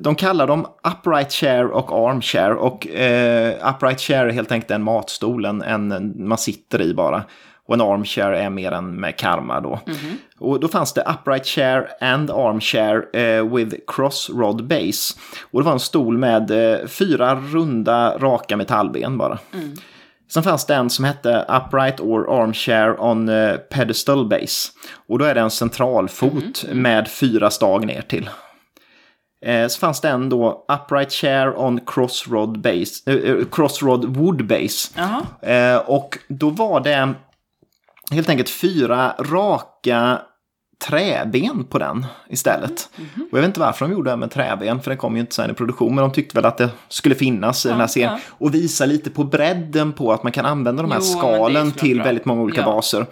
[0.00, 2.52] de kallar dem upright chair och armchair.
[2.52, 7.24] Och eh, upright chair är helt enkelt en matstol, en, en man sitter i bara.
[7.66, 9.80] Och en armchair är mer en med karma då.
[10.38, 15.14] Och då fanns det upright chair and armchair eh, with crossrod base.
[15.50, 19.38] Och det var en stol med eh, fyra runda raka metallben bara.
[20.32, 24.72] Sen fanns det en som hette Upright or Armchair on eh, Pedestal Base.
[25.08, 28.30] Och då är det en central fot med fyra stag ner till.
[29.44, 34.46] Eh, så fanns det en då Upright Chair on Crossrod, base, eh, eh, crossrod Wood
[34.46, 34.90] Base.
[34.96, 35.22] Jaha.
[35.42, 37.14] Eh, och då var det
[38.10, 40.22] helt enkelt fyra raka
[40.88, 42.88] träben på den istället.
[42.96, 43.08] Mhm.
[43.30, 45.34] Och jag vet inte varför de gjorde det med träben, för det kom ju inte
[45.34, 48.10] sen i produktion, men de tyckte väl att det skulle finnas i den här serien.
[48.12, 48.18] ja.
[48.38, 51.96] Och visa lite på bredden på att man kan använda de här Jo, skalen till
[51.96, 52.04] bra.
[52.04, 52.66] väldigt många olika Ja.
[52.66, 53.06] baser.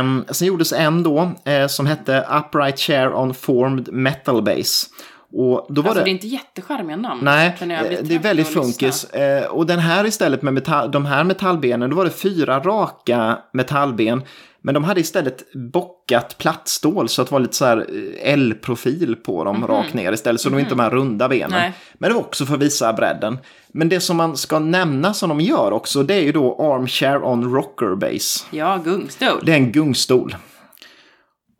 [0.00, 4.86] Um, sen gjordes en då eh, som hette Upright Chair on Formed Metal Base.
[5.32, 6.04] Och då var Alltså det...
[6.04, 7.20] det är inte jättecharmiga namn.
[7.24, 7.66] Nej, eh,
[8.02, 9.04] det är väldigt funkis.
[9.04, 13.38] Eh, Och den här istället med metall, de här metallbenen, då var det fyra raka
[13.52, 14.22] metallben.
[14.66, 19.16] Men de hade istället bockat plattstål så att det var lite så här eh, L-profil
[19.16, 20.40] på dem rakt ner istället.
[20.40, 21.50] Så de är inte de här runda benen.
[21.50, 21.58] Mhm.
[21.60, 21.72] Nej.
[21.94, 23.38] Men det var också för att visa bredden.
[23.68, 27.24] Men det som man ska nämna som de gör också, det är ju då armchair
[27.24, 28.44] on rocker base.
[28.50, 29.40] Ja, gungstol.
[29.42, 30.36] Det är en gungstol.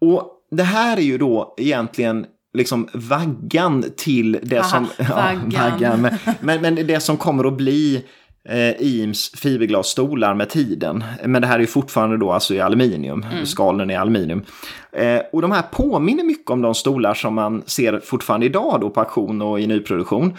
[0.00, 4.86] Och det här är ju då egentligen liksom vaggan till det Aha, som...
[5.44, 6.00] vaggan.
[6.00, 8.04] Men, men, men det som kommer att bli
[8.48, 11.04] eh, Eames fiberglasstolar med tiden.
[11.24, 13.24] Men det här är ju fortfarande då alltså i aluminium.
[13.32, 13.46] Mm.
[13.46, 14.42] Skalen är aluminium.
[14.92, 18.90] Eh, och de här påminner mycket om de stolar som man ser fortfarande idag då
[18.90, 20.36] på auktion och i nyproduktion.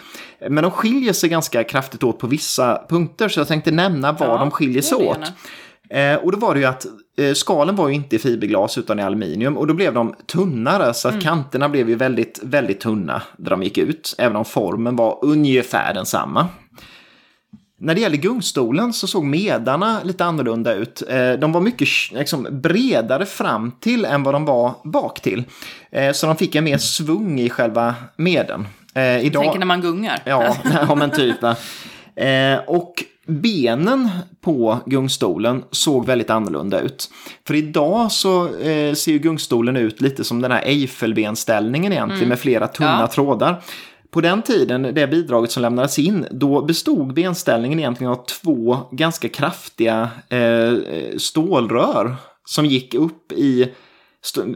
[0.50, 4.28] Men de skiljer sig ganska kraftigt åt på vissa punkter så jag tänkte nämna var
[4.28, 5.18] Ja, de skiljer sig åt.
[5.18, 5.28] gärna.
[5.90, 6.86] Eh, och då var det ju att
[7.18, 10.94] eh, skalen var ju inte i fiberglas utan i aluminium och då blev de tunnare
[10.94, 14.16] så att kanterna blev ju väldigt, väldigt tunna där de gick ut.
[14.18, 16.48] Även om formen var ungefär densamma.
[17.80, 21.04] När det gäller gungstolen så såg medarna lite annorlunda ut.
[21.10, 25.44] Eh, De var mycket liksom, bredare fram till än vad de var bak till.
[25.92, 28.68] Eh, Så de fick en mer svung i själva meden.
[28.94, 29.44] Eh, Idag...
[29.44, 30.22] Tänker när man gungar.
[30.26, 30.56] Ja,
[30.88, 31.36] ja men typ.
[32.68, 34.10] och benen
[34.42, 37.10] på gungstolen såg väldigt annorlunda ut.
[37.48, 42.40] För idag så eh, ser ju gungstolen ut lite som den här Eiffelbenställningen egentligen med
[42.40, 43.08] flera tunna Ja.
[43.08, 43.62] trådar.
[44.12, 49.30] På den tiden, det bidraget som lämnades in, då bestod benställningen egentligen av två ganska
[49.30, 50.74] kraftiga eh,
[51.18, 52.16] stålrör
[52.46, 53.62] som gick upp i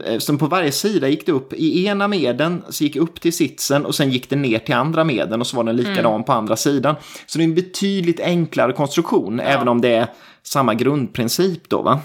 [0.04, 3.32] eh, som på varje sida gick det upp i ena meden, så gick upp till
[3.32, 6.32] sitsen och sen gick det ner till andra meden och så var den likadan på
[6.32, 6.94] andra sidan.
[7.26, 10.06] Så det är en betydligt enklare konstruktion, även om det är
[10.42, 12.00] samma grundprincip då va.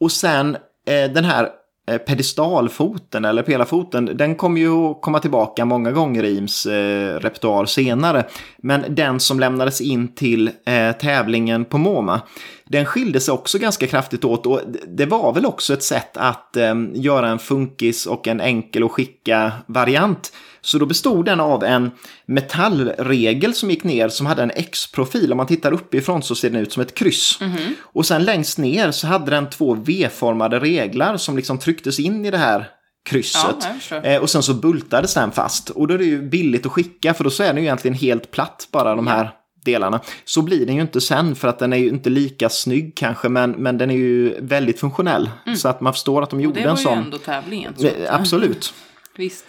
[0.00, 0.56] Och sen
[0.86, 1.48] eh, den här
[1.88, 7.14] Eh, pedestalfoten eller pelarfoten, den kommer ju att komma tillbaka många gånger i Ims eh,
[7.20, 8.24] repertoar senare.
[8.58, 12.20] Men den som lämnades in till eh, tävlingen på MoMA,
[12.66, 16.56] den skilde sig också ganska kraftigt åt och det- var väl också ett sätt att
[16.56, 20.32] eh, göra en funkis och en enkel att skicka variant.
[20.62, 21.90] Så då bestod den av en
[22.26, 25.32] metallregel som gick ner som hade en X-profil.
[25.32, 27.38] Om man tittar uppifrån så ser den ut som ett kryss.
[27.82, 32.30] Och sen längst ner så hade den två V-formade reglar som liksom trycktes in i
[32.30, 32.68] det här
[33.08, 33.56] krysset.
[33.90, 33.96] Ja.
[34.02, 35.70] Eh, och sen så bultades den fast.
[35.70, 37.94] Och då är det ju billigt att skicka för då så är den ju egentligen
[37.94, 39.30] helt platt bara de här
[39.64, 40.00] delarna.
[40.24, 43.28] Så blir den ju inte sen för att den är ju inte lika snygg kanske
[43.28, 45.30] men, men den är ju väldigt funktionell.
[45.56, 46.76] Så att man förstår att de gjorde Mm.
[46.76, 47.04] Det var en ju sån.
[47.04, 47.74] ändå tävlingen.
[48.10, 48.74] Absolut.
[49.16, 49.44] Visst.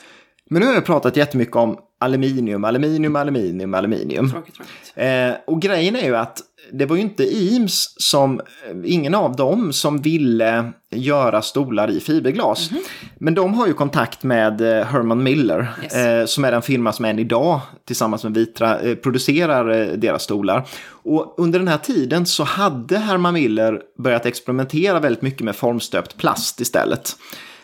[0.51, 4.29] Men nu har jag pratat jättemycket om aluminium, aluminium, aluminium, aluminium.
[4.31, 4.93] Tråkigt, tråkigt.
[4.95, 6.37] Eh, och grejen är ju att
[6.71, 11.99] det var ju inte Eames som, eh, ingen av dem som ville göra stolar i
[11.99, 12.69] fiberglas.
[13.17, 15.95] Men de har ju kontakt med eh, Herman Miller, Yes.
[15.95, 20.23] eh, som är den firma som än idag tillsammans med Vitra eh, producerar eh, deras
[20.23, 20.67] stolar.
[21.03, 26.17] Och under den här tiden så hade Herman Miller börjat experimentera väldigt mycket med formstöpt
[26.17, 27.15] plast istället.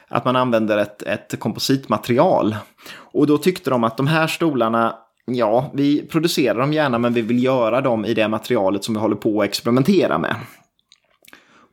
[0.09, 2.55] Att man använder ett, ett kompositmaterial.
[2.95, 4.95] Och då tyckte de att de här stolarna
[5.31, 8.99] Ja, vi producerar dem gärna men vi vill göra dem i det materialet som vi
[8.99, 10.35] håller på att experimentera med.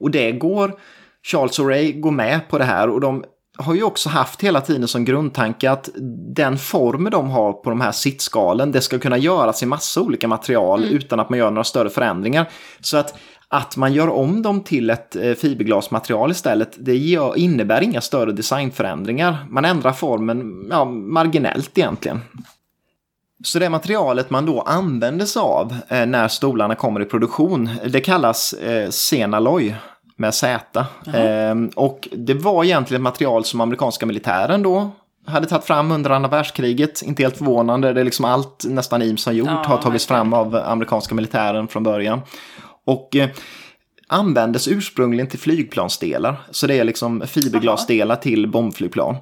[0.01, 0.75] Och det går,
[1.23, 3.25] Charles och Ray går med på det här och de
[3.57, 5.89] har ju också haft hela tiden som grundtanke att
[6.35, 10.29] den form de har på de här sittskalen, det ska kunna göras i massa olika
[10.29, 12.49] material utan att man gör några större förändringar.
[12.81, 13.19] Så att,
[13.55, 16.97] att man gör om dem till ett eh, fiberglasmaterial istället, det
[17.37, 19.47] innebär inga större designförändringar.
[19.51, 22.21] Man ändrar formen ja, marginellt egentligen.
[23.45, 28.01] Så det materialet man då använder sig av eh, när stolarna kommer i produktion, det
[28.01, 29.75] kallas eh, Senaloy
[30.17, 30.87] med Z.
[31.15, 34.91] Eh, och det var egentligen ett material som amerikanska militären då
[35.27, 37.03] hade tagit fram under andra världskriget.
[37.03, 40.33] Inte helt förvånande, det är liksom allt nästan IMS har gjort Ja, har tagits fram
[40.33, 42.21] av amerikanska militären från början.
[42.87, 43.29] Och eh,
[44.09, 46.37] användes ursprungligen till flygplansdelar.
[46.51, 49.17] Så det är liksom fiberglasdelar till bombflygplan.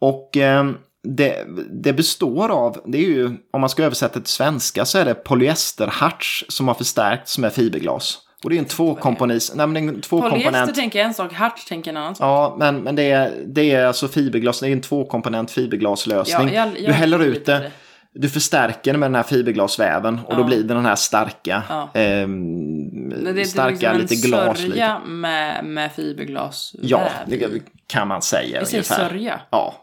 [0.00, 0.70] Och eh,
[1.08, 1.46] det,
[1.82, 5.14] det består av, det är ju, om man ska översätta till svenska så är det
[5.14, 8.18] polyesterharts som har förstärkts med fiberglas.
[8.44, 10.74] Och det är en tvåkomponent, nej men en Polyester tvåkomponent.
[10.74, 12.24] tänker jag en sak, harts tänker en annan sak.
[12.24, 16.48] Ja, men, men det, är, det är alltså fiberglas, det är en tvåkomponent fiberglaslösning.
[16.48, 17.70] Ja, jag- jag du häller ut det, det.
[18.14, 20.44] Du förstärker det med den här fiberglasväven och då Ja.
[20.46, 21.90] blir det den här starka, Ja.
[21.94, 24.58] det är starka liksom lite glas.
[24.58, 26.74] sörja med, med fiberglas.
[26.82, 29.08] Ja, det kan man säga Jag säger ungefär.
[29.08, 29.40] sörja.
[29.50, 29.74] Ja.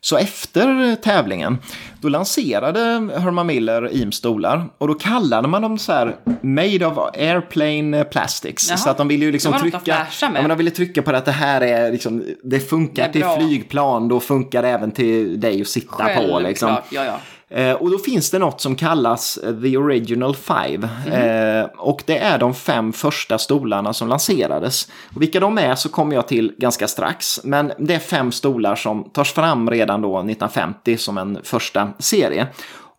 [0.00, 1.58] Så efter tävlingen,
[2.00, 2.80] då lanserade
[3.18, 8.68] Herman Miller Eames stolar och då kallade man dem så här Made of Airplane Plastics.
[8.68, 8.78] Jaha.
[8.78, 11.32] Så att de ville ju liksom trycka, ja, men de ville trycka på att det
[11.32, 15.68] här är liksom, det funkar Det till flygplan, då funkar det även till dig att
[15.68, 16.68] sitta på liksom.
[16.68, 17.20] Självklart, ja ja.
[17.50, 20.88] Eh, och då finns det något som kallas eh, The Original Five.
[21.12, 24.88] Eh, och det är de fem första stolarna som lanserades.
[25.14, 27.40] Och vilka de är så kommer jag till ganska strax.
[27.44, 32.46] Men det är fem stolar som tas fram redan då 1950 som en första serie.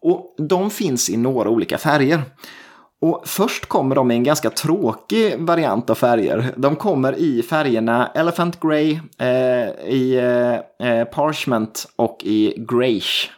[0.01, 2.21] Och de finns i några olika färger.
[3.01, 6.53] Och först kommer de i en ganska tråkig variant av färger.
[6.55, 10.15] De kommer i färgerna Elephant Grey, eh, i
[10.79, 13.29] eh, Parchment och i Greyish.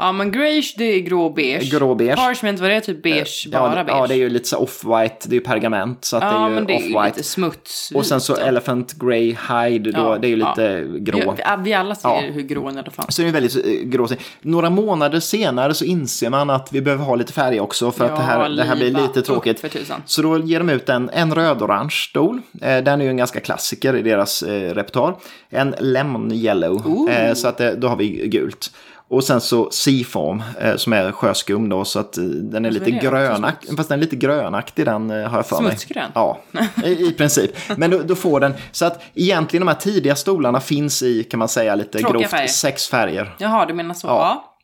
[0.00, 1.70] Ja, men greige det är grå beige.
[1.72, 2.16] Grå beige.
[2.16, 2.80] Parchment, vad är det?
[2.80, 3.96] Typ beige, ja, bara beige.
[3.98, 6.36] ja, det är ju lite så off-white, det är ju pergament så att Ja, det
[6.36, 7.92] är ju men det är ju lite smuts.
[7.94, 8.40] Och sen så då.
[8.40, 10.48] Elephant Grey Hide då, Ja, det är ju ja.
[10.48, 11.34] lite grå.
[11.36, 12.20] Vi, vi alla ser Ja.
[12.20, 13.12] hur grå en elefant.
[13.12, 14.08] Så det är väldigt eh, grå.
[14.40, 18.16] Några månader senare så inser man att vi behöver ha lite färg också för att
[18.16, 19.64] det här, det här blir lite tråkigt.
[20.06, 22.40] Så då ger de ut en, en röd-orange stol.
[22.62, 25.16] Eh, den är ju en ganska klassiker i deras eh, repertoar.
[25.50, 28.70] En lemon yellow, eh, så att det, då har vi gult.
[29.10, 32.90] Och sen så Seafoam eh, som är sjöskum då så att eh, den är lite
[32.90, 32.98] är det?
[32.98, 33.76] grönaktig.
[33.76, 35.70] Fast den är lite grönaktig den eh, har jag för mig.
[35.70, 36.10] Smutsgrön?
[36.14, 36.40] Ja,
[36.84, 37.50] i, i princip.
[37.76, 41.38] Men då, då får den, så att egentligen de här tidiga stolarna finns i kan
[41.38, 42.46] man säga lite Tråkiga grovt färger.
[42.48, 43.34] sex färger.
[43.38, 44.06] Jaha, du menar så?
[44.06, 44.18] Ja.
[44.18, 44.56] Ja.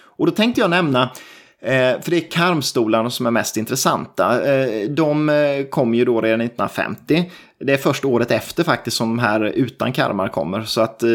[0.00, 1.10] Och då tänkte jag nämna,
[2.02, 4.40] för det är karmstolarna som är mest intressanta.
[4.88, 5.30] De
[5.70, 7.30] kom ju då redan 1950.
[7.60, 10.62] Det är först året efter faktiskt som de här utan karmar kommer.
[10.62, 11.08] Så att eh,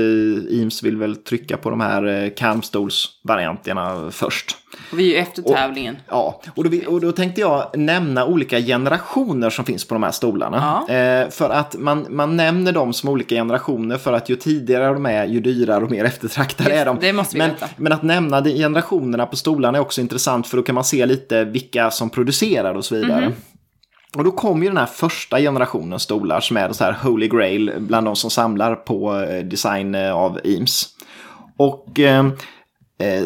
[0.49, 4.57] Eames vill väl trycka på de här eh, karmstolsvarianterna först.
[4.91, 5.97] Och vi är ju efter tävlingen.
[6.09, 10.11] Ja, och då, och då tänkte jag nämna olika generationer som finns på de här
[10.11, 10.83] stolarna.
[10.89, 15.05] Eh, för att man, man nämner dem som olika generationer för att ju tidigare de
[15.05, 16.97] är, ju dyrare och mer eftertraktade Just är de.
[17.01, 17.69] det måste vi men, veta.
[17.77, 21.05] men att nämna de generationerna på stolarna är också intressant för då kan man se
[21.05, 23.25] lite vilka som producerar och så vidare.
[23.25, 23.33] Mhm.
[24.17, 27.73] Och då kom ju den här första generationen stolar som är så här Holy Grail
[27.77, 30.85] bland de som samlar på eh, design eh, av Eames.
[31.57, 32.25] Och eh,
[32.99, 33.23] eh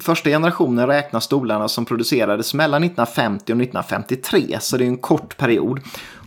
[0.00, 5.36] första generationen räknar stolarna som producerades mellan 1950 och 1953, så det är en kort
[5.36, 5.80] period.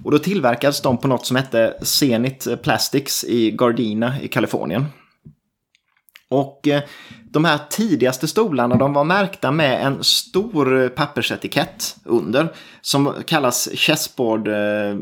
[0.03, 4.85] Och då tillverkades de på något som hette Zenith Plastics i Gardena i Kalifornien.
[6.29, 6.81] Och eh,
[7.33, 12.47] de här tidigaste stolarna de var märkta med en stor eh, pappersetikett under.
[12.81, 14.93] Som kallas chessboard eh, eh,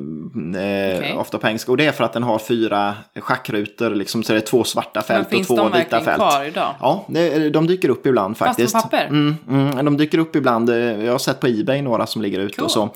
[0.97, 1.15] Okej.
[1.17, 1.71] ofta på engelska.
[1.71, 5.01] Och det är för att den har fyra schackrutor, liksom, så det är två svarta
[5.01, 6.17] fält och finns två de vita verkligen fält.
[6.17, 6.75] kvar idag?
[6.79, 8.73] Ja, det, de dyker upp ibland Fast på faktiskt.
[8.73, 9.05] papper?
[9.05, 10.69] Mm, mm, de dyker upp ibland.
[10.69, 12.89] Eh, Jag har sett på Ebay några som ligger ute och så.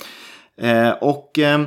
[0.61, 1.61] Eh, och eh,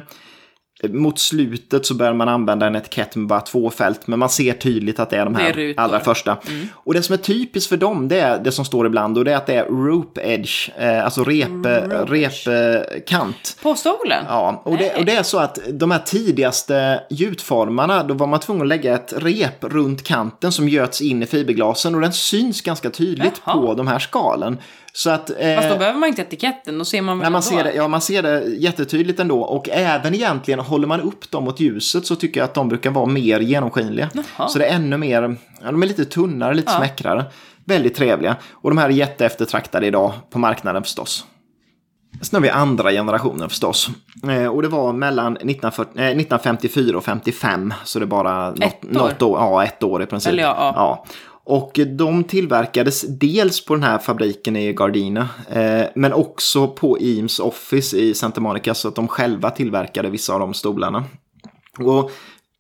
[0.83, 4.07] mot slutet så börjar man använda en etikett med bara två fält.
[4.07, 6.37] Men man ser tydligt att det är de är här allra första.
[6.73, 9.19] Och det som är typiskt för dem, det är det som står ibland.
[9.19, 11.67] Och det är att det är rope edge, eh, alltså rep,
[12.11, 13.59] repkant.
[13.63, 14.25] På stolen?
[14.29, 18.41] Ja, och det, och det är så att de här tidigaste gjutformarna, då var man
[18.41, 22.63] tvungen att lägga ett rep runt kanten som göts in i fiberglasen och den syns
[22.63, 23.55] ganska tydligt Jaha.
[23.55, 24.59] på de här skalen.
[24.97, 25.31] Så att...
[25.31, 27.89] eh, Fast då behöver man inte etiketten, då ser man väl man, ser det, ja,
[27.89, 29.41] man ser det jättetydligt ändå.
[29.43, 32.91] Och även egentligen, håller man upp dem mot ljuset så tycker jag att de brukar
[32.91, 34.11] vara mer genomskinliga.
[34.15, 34.49] Jaha.
[34.49, 36.79] Så det är ännu mer, ja, de är lite tunnare, lite Ja.
[36.79, 37.25] smäckrare.
[37.65, 38.37] Väldigt trevliga.
[38.53, 41.25] Och de här är jätteeftertraktade idag på marknaden förstås.
[42.23, 43.89] Sen har vi andra generationen förstås.
[44.29, 47.75] Eh, och det var mellan 1940, eh, 1954 och 55.
[47.85, 48.91] Så det är bara något, Ett år?
[48.91, 49.39] något år.
[49.41, 50.33] Ja, ett år i princip.
[50.33, 51.05] Eller ja, ja.
[51.49, 55.29] Och de tillverkades dels på den här fabriken i Gardena.
[55.51, 58.75] Eh, men också på Eames Office i Santa Monica.
[58.75, 61.05] Så att de själva tillverkade vissa av de stolarna.
[61.79, 62.11] Och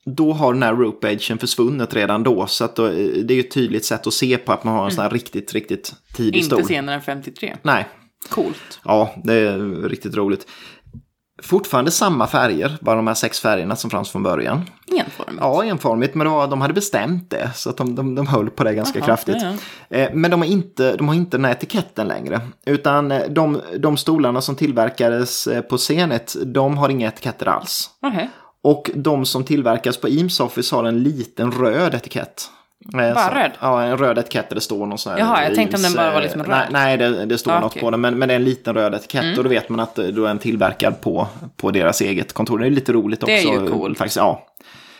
[0.04, 2.46] då har den här rope edgen försvunnit redan då.
[2.46, 4.74] Så att då, eh, det är ju ett tydligt sätt att se på att man
[4.74, 6.64] har en sån här riktigt, riktigt tidig Inte stol.
[6.64, 7.56] senare än 53.
[7.62, 7.86] Nej,
[8.28, 8.80] Coolt.
[8.84, 10.46] Ja, det är riktigt roligt.
[11.42, 14.62] Fortfarande samma färger, bara de här sex färgerna som fanns från början.
[14.98, 15.38] Enformigt.
[15.40, 17.50] Ja, enformigt, men var, de hade bestämt det.
[17.54, 19.36] Så att de, de, de höll på det ganska Jaha, kraftigt.
[19.42, 22.40] ja, Eh, Men de har, inte, de har inte den här etiketten längre.
[22.66, 27.90] Utan eh, de, de stolarna som tillverkades eh, på Zenit, de har inga etiketter alls.
[28.02, 28.30] Okej.
[28.62, 32.50] Och de som tillverkas på Eames Office har en liten röd etikett.
[32.94, 33.50] Eh, Bara så- röd?
[33.60, 35.94] Ja, en röd etikett där det står någon sån här Jaha, jag tänkte om den
[35.94, 36.50] bara var eh, liksom röd.
[36.50, 37.80] Nej, nej det, det står Ah, något okej.
[37.82, 39.98] på den, men, men det är en liten röd etikett och då vet man att
[39.98, 42.58] eh, då är den tillverkad på, på deras eget kontor.
[42.58, 43.32] Det är lite roligt också.
[43.34, 43.98] Det är ju coolt.
[43.98, 44.46] Faktiskt, ja.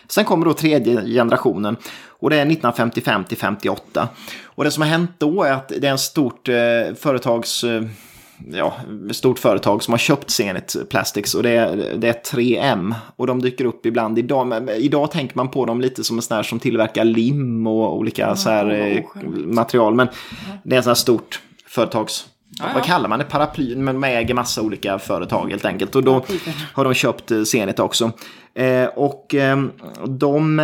[0.09, 1.77] Sen kommer då tredje generationen
[2.09, 4.09] och det är 1955 till 58.
[4.45, 6.55] Och det som har hänt då är att det är en stort eh,
[7.01, 7.65] företags...
[7.65, 7.83] Eh,
[8.53, 8.75] ja,
[9.11, 12.95] stort företag som har köpt Zenit Plastics och det är, det är 3M.
[13.17, 14.47] Och de dyker upp ibland idag.
[14.47, 17.97] Men idag tänker man på dem lite som en sån här som tillverkar lim och
[17.97, 19.03] olika så här, eh,
[19.45, 19.95] material.
[19.95, 20.09] Men
[20.63, 22.27] det är en sån här stort företags...
[22.75, 23.25] Vad kallar man det?
[23.25, 25.97] Paraply, men man äger massa olika företag helt enkelt.
[25.97, 26.25] Och då
[26.73, 28.13] har de köpt eh, Zenit också.
[28.55, 29.65] Eh, och eh,
[30.07, 30.61] de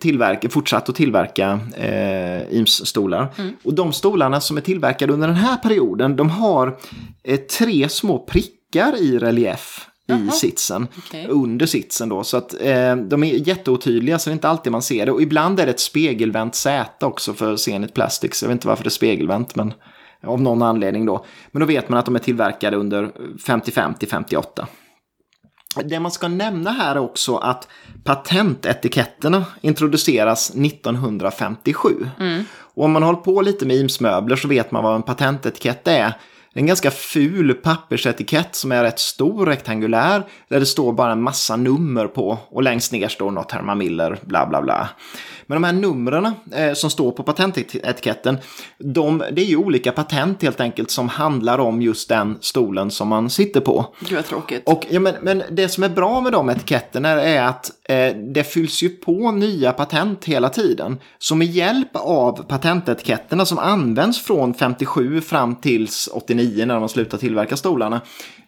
[0.00, 3.28] tillverkar, fortsatt att tillverka eh, Eames-stolar.
[3.64, 6.78] Och de stolarna som är tillverkade under den här perioden, de har
[7.24, 10.88] eh, tre små prickar i relief i sitsen.
[10.98, 11.26] Okej.
[11.28, 12.24] Under sitsen då.
[12.24, 15.12] Så att eh, de är jätteotydliga så det är inte alltid man ser det.
[15.12, 18.42] Och ibland är det ett spegelvänt säte också för Zenit Plastics.
[18.42, 19.74] Jag vet inte varför det är spegelvänt men
[20.26, 21.24] av någon anledning då.
[21.50, 23.12] Men då vet man att de är tillverkade under
[23.46, 24.66] 55 till 58.
[25.84, 27.68] Det man ska nämna här är också att
[28.04, 32.08] patentetiketterna introduceras 1957.
[32.74, 36.12] Och om man håller på lite med imsmöbler så vet man vad en patentetikett är.
[36.58, 41.56] En ganska ful pappersetikett som är rätt stor, rektangulär, där det står bara en massa
[41.56, 44.88] nummer på och längst ner står något Herman Miller, bla bla bla.
[45.46, 48.38] Men de här numren eh, som står på patentetiketten,
[48.78, 53.08] de, det är ju olika patent helt enkelt som handlar om just den stolen som
[53.08, 53.94] man sitter på.
[54.00, 54.62] Gud vad tråkigt.
[54.66, 58.44] Och, ja, men, men det som är bra med de etiketterna är att eh, det
[58.44, 60.98] fylls ju på nya patent hela tiden.
[61.18, 67.18] Så med hjälp av patentetiketterna som används från 57 fram tills 89 när de slutar
[67.18, 68.00] tillverka stolarna.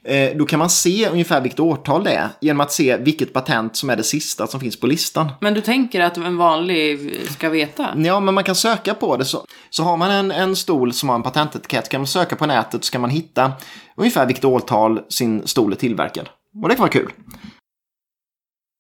[0.05, 3.77] Eh, då kan man se ungefär vilket årtal det är genom att se vilket patent
[3.77, 5.29] som är det sista som finns på listan.
[5.41, 7.89] Men du tänker att en vanlig ska veta?
[7.97, 9.25] Ja, men man kan söka på det.
[9.25, 12.47] Så, så har man en, en stol som har en patentetikett kan man söka på
[12.47, 13.53] nätet så kan man hitta
[13.97, 16.29] ungefär vilket årtal sin stol är tillverkad.
[16.63, 17.13] Och det kan vara kul.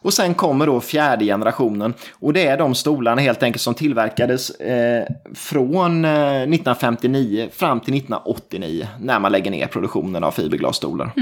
[0.02, 4.50] Och sen kommer då fjärde generationen och det är de stolarna helt enkelt som tillverkades
[4.50, 11.12] eh, från eh, 1959 fram till 1989 när man lägger ner produktionen av fiberglasstolar.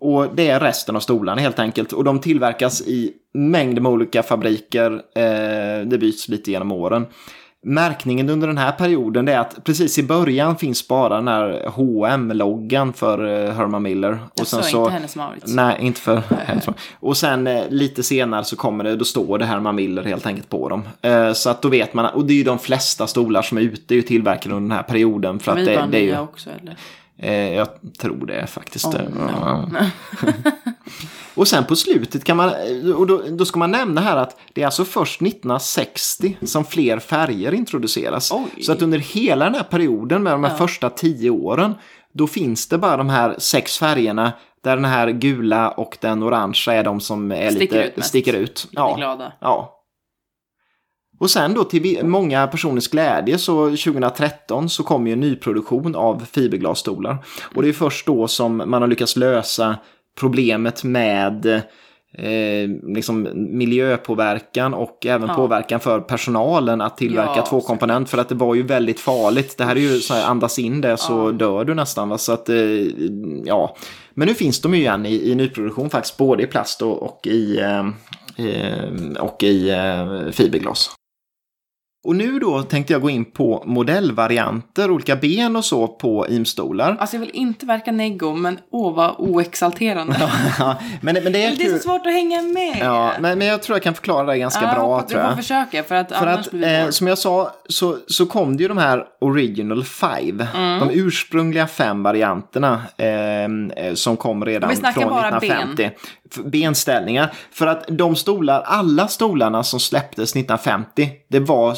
[0.00, 4.22] Och det är resten av stolarna helt enkelt och de tillverkas i mängder med olika
[4.22, 4.92] fabriker.
[4.92, 7.06] Eh, det byts lite genom åren.
[7.64, 11.72] Märkningen under den här perioden det är att precis i början finns bara den här
[11.76, 14.18] hm loggan för eh, Herman Miller.
[14.40, 15.54] Och Så, inte Hennes Mauritz.
[15.54, 16.66] Nej, inte för Hennes
[17.00, 20.48] Och sen eh, lite senare så kommer det, då står det Herman Miller helt enkelt
[20.48, 20.82] på dem.
[21.02, 23.62] Eh, så att då vet man, och det är ju de flesta stolar som är
[23.62, 25.38] ute är ju tillverkade under den här perioden.
[25.38, 26.76] För att det, det är ju, också eller?
[27.18, 28.84] Eh, jag tror det faktiskt.
[28.86, 29.68] Oh, no.
[31.34, 32.50] Och sen på slutet kan man,
[32.96, 36.98] och då, då ska man nämna här att det är alltså först 1960 som fler
[36.98, 38.32] färger introduceras.
[38.32, 38.62] Oj.
[38.62, 40.56] Så att under hela den här perioden med de här Ja.
[40.56, 41.74] första tio åren,
[42.12, 44.32] då finns det bara de här sex färgerna
[44.64, 48.08] där den här gula och den orangea är de som är Sticker lite, ut mest.
[48.08, 48.68] sticker ut.
[48.70, 48.94] Ja.
[48.96, 49.32] glada.
[49.40, 49.77] Ja.
[51.18, 56.24] Och sen då till många personers glädje så 2013 så kom ju en nyproduktion av
[56.32, 57.16] fiberglasstolar.
[57.54, 59.76] Och det är först då som man har lyckats lösa
[60.20, 61.46] problemet med
[62.18, 65.34] eh, liksom miljöpåverkan och även Ja.
[65.34, 69.58] påverkan för personalen att tillverka Ja, två komponent för att det var ju väldigt farligt.
[69.58, 71.32] Det här är ju så här, andas in det så Ja.
[71.32, 72.08] dör du nästan.
[72.08, 72.18] Va?
[72.18, 72.56] Så att, eh,
[73.44, 73.76] ja.
[74.14, 77.26] Men nu finns de ju igen i, i nyproduktion faktiskt, både i plast och, och
[77.26, 77.78] i, eh,
[78.46, 80.90] eh, och i eh, fiberglas.
[82.08, 86.96] Och nu då tänkte jag gå in på modellvarianter, olika ben och så på imstolar.
[87.00, 90.16] Alltså jag vill inte verka neggo, men åh vad oexalterande.
[91.00, 92.76] men, men det är det är så svårt att hänga med.
[92.80, 95.26] Ja, men, men jag tror jag kan förklara det ganska Ja, bra hoppas- tror Du
[95.26, 95.34] jag.
[95.34, 98.26] får försöka, för att För annars att, blir vi eh, som jag sa, så, så
[98.26, 100.48] kom det ju de här Original Five.
[100.56, 100.78] Mm.
[100.80, 103.06] De ursprungliga fem varianterna eh,
[103.84, 105.90] eh, som kom redan från bara 1950.
[106.34, 107.32] F- Benställningar.
[107.52, 111.74] För att de stolar, alla stolarna som släpptes 1950, det var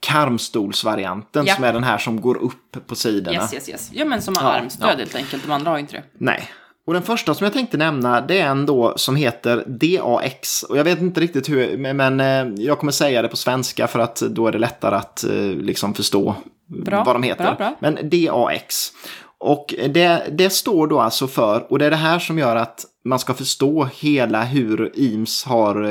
[0.00, 1.54] karmstolsvarianten Ja.
[1.54, 3.36] som är den här som går upp på sidorna.
[3.42, 3.90] Yes, yes, yes.
[3.92, 4.96] Ja, men som har Ja, armstöd ja.
[4.98, 5.42] helt enkelt.
[5.46, 6.02] De andra har inte det.
[6.18, 6.48] Nej.
[6.86, 10.62] Och den första som jag tänkte nämna det är en då som heter DAX.
[10.62, 13.86] Och jag vet inte riktigt hur, men- men eh, jag kommer säga det på svenska
[13.86, 16.34] för att då är det lättare att eh, liksom förstå
[16.84, 17.44] Bra, vad de heter.
[17.44, 17.74] bra, bra.
[17.80, 18.92] Men DAX.
[19.38, 22.84] Och det, det står då alltså för, och det är det här som gör att
[23.06, 25.90] man ska förstå hela hur IMS har eh,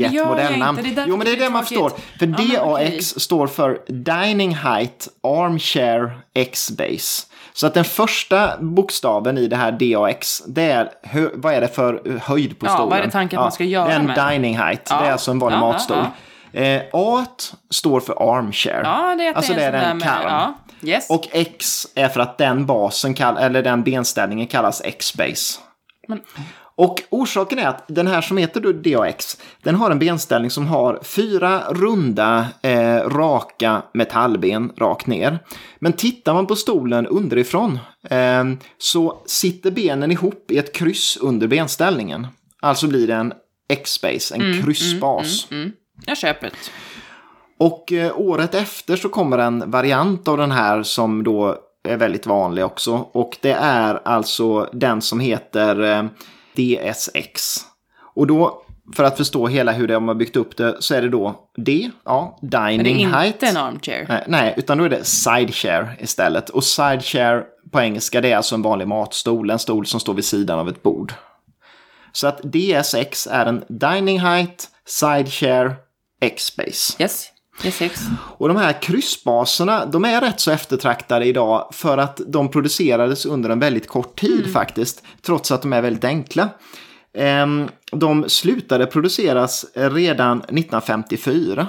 [0.00, 0.78] gett modellnamn.
[1.06, 1.92] jo, men det är det det man förstår.
[2.18, 2.78] För Ja.
[2.78, 7.26] DAX står för Dining Height Armchair X-Base.
[7.52, 10.90] Så att den första bokstaven i det här DAX, det är
[11.34, 12.90] vad är det för höjd på Ja, stolen?
[12.90, 14.30] vad är det tanken att man ska göra med?
[14.30, 15.00] dining height, Ja.
[15.00, 16.04] det är alltså en vanlig Ja, ja, matstol.
[16.52, 17.24] Eh, A
[17.70, 18.80] står för armchair.
[18.84, 20.22] Ja, det är alltså det är, den karm.
[20.24, 21.10] Ja, yes.
[21.10, 25.60] Och X är för att den basen, kall- eller den benställningen kallas X-base.
[26.10, 26.20] Men-
[26.74, 31.00] Och orsaken är att den här som heter DAX, den har en benställning som har
[31.02, 35.38] fyra runda, eh, raka metallben rakt ner.
[35.78, 37.78] Men tittar man på stolen underifrån
[38.10, 38.44] eh,
[38.78, 42.26] så sitter benen ihop i ett kryss under benställningen.
[42.60, 43.32] Alltså blir det en
[43.68, 45.48] X-base, en kryssbas.
[45.50, 45.72] Mm.
[46.06, 46.56] Jag köper det.
[47.58, 52.26] Och eh, året efter så kommer en variant av den här som då är väldigt
[52.26, 52.92] vanlig också.
[53.12, 56.04] Och det är alltså den som heter eh,
[56.56, 57.56] DSX.
[58.14, 58.62] Och då,
[58.96, 61.90] för att förstå hela hur de har byggt upp det, så är det då D,
[62.04, 63.42] ja, dining Men det är inte height.
[63.42, 64.06] en armchair.
[64.08, 66.48] Nej, nej, utan då är det side chair istället.
[66.48, 70.14] Och side chair på engelska det är alltså en vanlig matstol, en stol som står
[70.14, 71.12] vid sidan av ett bord.
[72.12, 75.76] Så att DSX är en dining height, side chair,
[76.20, 77.02] X-space.
[77.02, 77.26] Yes.
[78.38, 83.50] Och de här kryssbaserna, de är rätt så eftertraktade idag för att de producerades under
[83.50, 86.48] en väldigt kort tid faktiskt, trots att de är väldigt enkla.
[87.14, 91.66] Ehm, de slutade produceras redan 1954.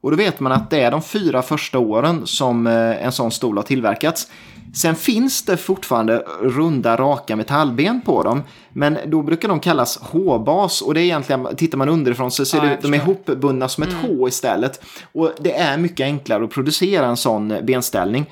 [0.00, 3.30] Och då vet man att det är de fyra första åren som eh, en sån
[3.30, 4.28] stol har tillverkats.
[4.74, 8.42] Sen finns det fortfarande runda, raka metallben på dem.
[8.72, 10.82] Men då brukar de kallas H-bas.
[10.82, 13.68] Och det är egentligen, tittar man underifrån så ser Ja, det ut, de är ihopbundna
[13.68, 14.84] som ett H istället.
[15.12, 18.26] Och det är mycket enklare att producera en sån benställning.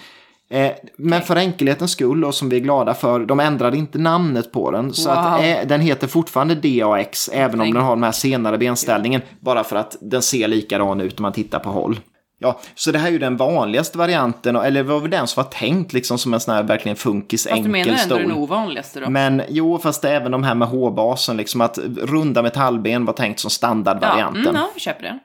[0.51, 4.53] Eh, men för enkelhetens skull och som vi är glada för, de ändrade inte namnet
[4.53, 4.93] på den.
[4.93, 5.19] Så Wow.
[5.19, 9.21] att, eh, den heter fortfarande DAX, även om den har den här senare benställningen.
[9.41, 12.01] Bara för att den ser likadan ut om man tittar på håll.
[12.39, 15.51] Ja, så det här är ju den vanligaste varianten, eller var väl den som var
[15.51, 18.43] tänkt liksom som en sån här verkligen funkis Fast du menar ändå den stol.
[18.43, 19.11] ovanligaste då?
[19.11, 23.13] Men jo, fast det är även de här med H-basen, liksom att runda metallben var
[23.13, 24.43] tänkt som ja, standardvarianten.
[24.47, 25.19] mm, ja, vi köper det.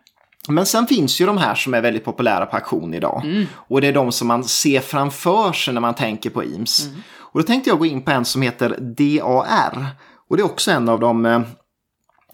[0.48, 3.22] Men sen finns ju de här som är väldigt populära på auktion idag.
[3.26, 3.46] Mm.
[3.54, 6.88] Och det är de som man ser framför sig när man tänker på Eames.
[6.88, 7.02] Mm.
[7.18, 9.86] Och då tänkte jag gå in på en som heter DAR.
[10.30, 11.42] Och det är också en av de eh,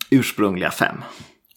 [0.09, 1.03] ursprungliga fem.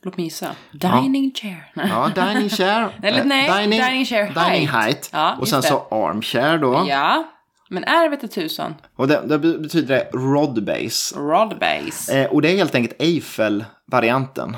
[0.03, 0.47] Låt mig gissa.
[0.73, 1.73] Dining chair.
[1.75, 2.89] Ja, dining chair.
[3.03, 4.71] Eller eh, nej, dining chair Dining height.
[4.71, 5.11] height.
[5.13, 5.69] Ja, och sen det.
[5.69, 6.85] så armchair då.
[6.89, 7.25] Ja,
[7.69, 8.75] men är vet tusan.
[8.97, 11.19] Och det, det betyder det rod base.
[11.19, 12.19] Rod base.
[12.21, 14.57] Eh, och det är helt enkelt Eiffel-varianten.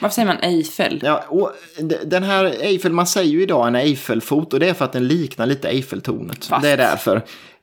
[0.00, 1.00] Varför säger man Eiffel?
[1.04, 1.52] Ja, och
[2.04, 5.08] den här Eiffel, man säger ju idag en Eiffelfot och det är för att den
[5.08, 6.44] liknar lite Eiffeltornet.
[6.44, 7.16] Fast- Det är därför.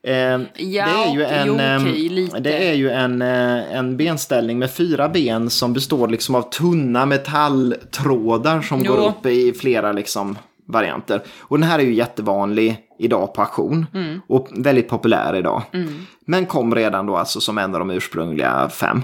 [0.04, 3.98] Eh, Ja, det är ju en, jo, okej, ehm, det är ju en, eh, en
[3.98, 8.96] benställning med fyra ben som består liksom av tunna metalltrådar som Jo.
[8.96, 10.38] går upp i flera liksom
[10.68, 11.22] varianter.
[11.40, 14.22] Och den här är ju jättevanlig idag på auktion Mm.
[14.28, 15.62] och väldigt populär idag.
[16.26, 19.02] Men kom redan då alltså som en av de ursprungliga fem.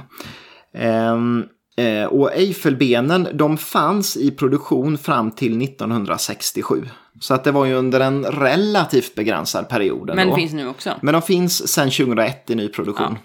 [0.78, 1.43] Ehm,
[1.78, 6.84] eh, och Eiffelbenen de fanns i produktion fram till 1967.
[7.20, 10.11] Så att det var ju under en relativt begränsad period.
[10.16, 10.89] Men det finns nu också.
[11.01, 13.18] Men de finns sedan 2001 i ny produktion.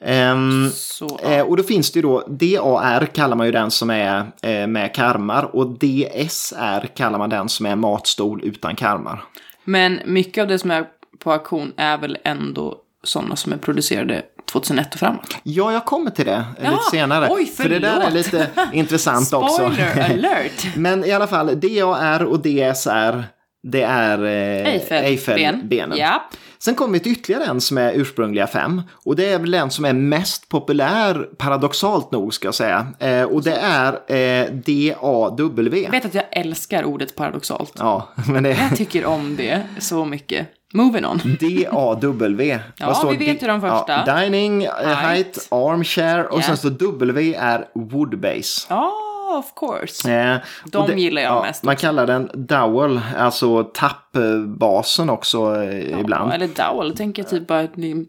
[0.00, 3.90] Ehm, Så, eh, och då finns det ju då, DAR kallar man ju den som
[3.90, 9.24] är eh, med karmar och DSR kallar man den som är matstol utan karmar.
[9.64, 10.84] Men mycket av det som är
[11.18, 14.22] på auktion är väl ändå sådana som är producerade
[14.52, 15.36] 2001 och framåt.
[15.42, 17.28] Ja, jag kommer till det Ja, lite senare.
[17.30, 19.54] oj, för det där är lite intressant också.
[19.72, 20.66] Spoiler alert!
[20.76, 23.24] Men i alla fall, DAR och DSR,
[23.70, 25.04] det är eh, Eiffel.
[25.04, 25.98] Eiffel-benen.
[25.98, 26.22] Ja.
[26.58, 28.82] Sen kommer vi till ytterligare en som är ursprungliga fem.
[29.04, 32.86] Och det är väl den som är mest populär, paradoxalt nog ska jag säga.
[32.98, 35.76] Eh, och det är eh, DAW.
[35.82, 37.72] Jag vet att jag älskar ordet paradoxalt.
[37.78, 40.46] Ja, men det Jag tycker om det så mycket.
[40.74, 41.20] Moving on.
[41.40, 42.58] DAW.
[42.76, 44.02] Ja, står vi vet ju de första.
[44.06, 45.48] Ja, dining, eh, height, Height.
[45.50, 46.42] armchair och Ja.
[46.42, 48.66] sen så W är woodbase.
[48.68, 48.92] Ja,
[49.38, 50.12] of course.
[50.12, 51.86] Eh, De och gillar jag mest Man också.
[51.86, 56.30] kallar den dowel, alltså tappbasen också eh, ibland.
[56.30, 57.60] Ja, eller dowel, jag tänker typ bara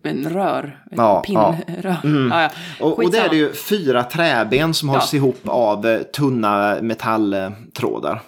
[0.04, 0.80] en rör.
[0.92, 1.56] Ett Ja, ja.
[1.66, 1.98] pinnrör.
[2.04, 2.50] Ja, ja.
[2.80, 8.22] Och, och det är det ju fyra träben som hålls ihop av eh, tunna metalltrådar.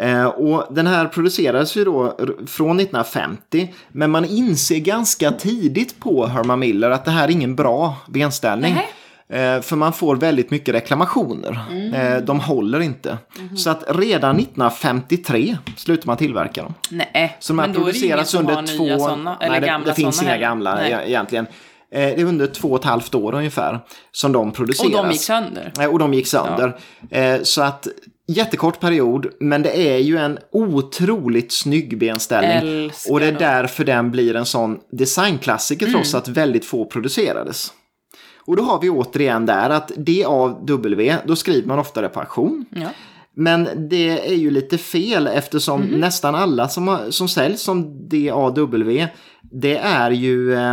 [0.00, 2.16] Eh, och den här producerades ju då
[2.46, 3.74] från 1950.
[3.88, 8.72] Men man inser ganska tidigt på Herman Miller att det här är ingen bra benställning.
[8.72, 8.80] Eh,
[9.62, 11.58] för man får väldigt mycket reklamationer.
[11.70, 11.94] Mm.
[11.94, 13.18] Eh, de håller inte.
[13.38, 13.56] Mm-hmm.
[13.56, 16.74] Så att redan 1953 slutar man tillverka dem.
[16.90, 18.84] Nej, Så de här men då är det ingen produceras som under har två...
[18.84, 19.36] nya sådana.
[19.40, 20.46] Eller nej, det, gamla det finns såna inga heller.
[20.48, 20.92] gamla Nej.
[20.92, 21.46] e- egentligen.
[21.92, 23.80] Eh, Det är under två och ett halvt år ungefär
[24.12, 24.86] som de produceras.
[24.94, 25.72] Och de gick sönder.
[25.80, 26.76] Eh, Och de gick sönder.
[27.10, 27.88] Eh, Så att
[28.28, 32.84] jättekort period, men det är ju en otroligt snygg benställning.
[32.84, 35.94] Älskar och det är därför den blir en sån designklassiker Mm.
[35.94, 37.72] trots att väldigt få producerades.
[38.46, 42.64] Och då har vi återigen där att DAW, då skriver man ofta det på auktion.
[42.70, 42.88] Ja.
[43.34, 46.00] Men det är ju lite fel eftersom Mhm.
[46.00, 49.08] nästan alla som, har, som säljs som DAW
[49.54, 50.72] det är ju eh,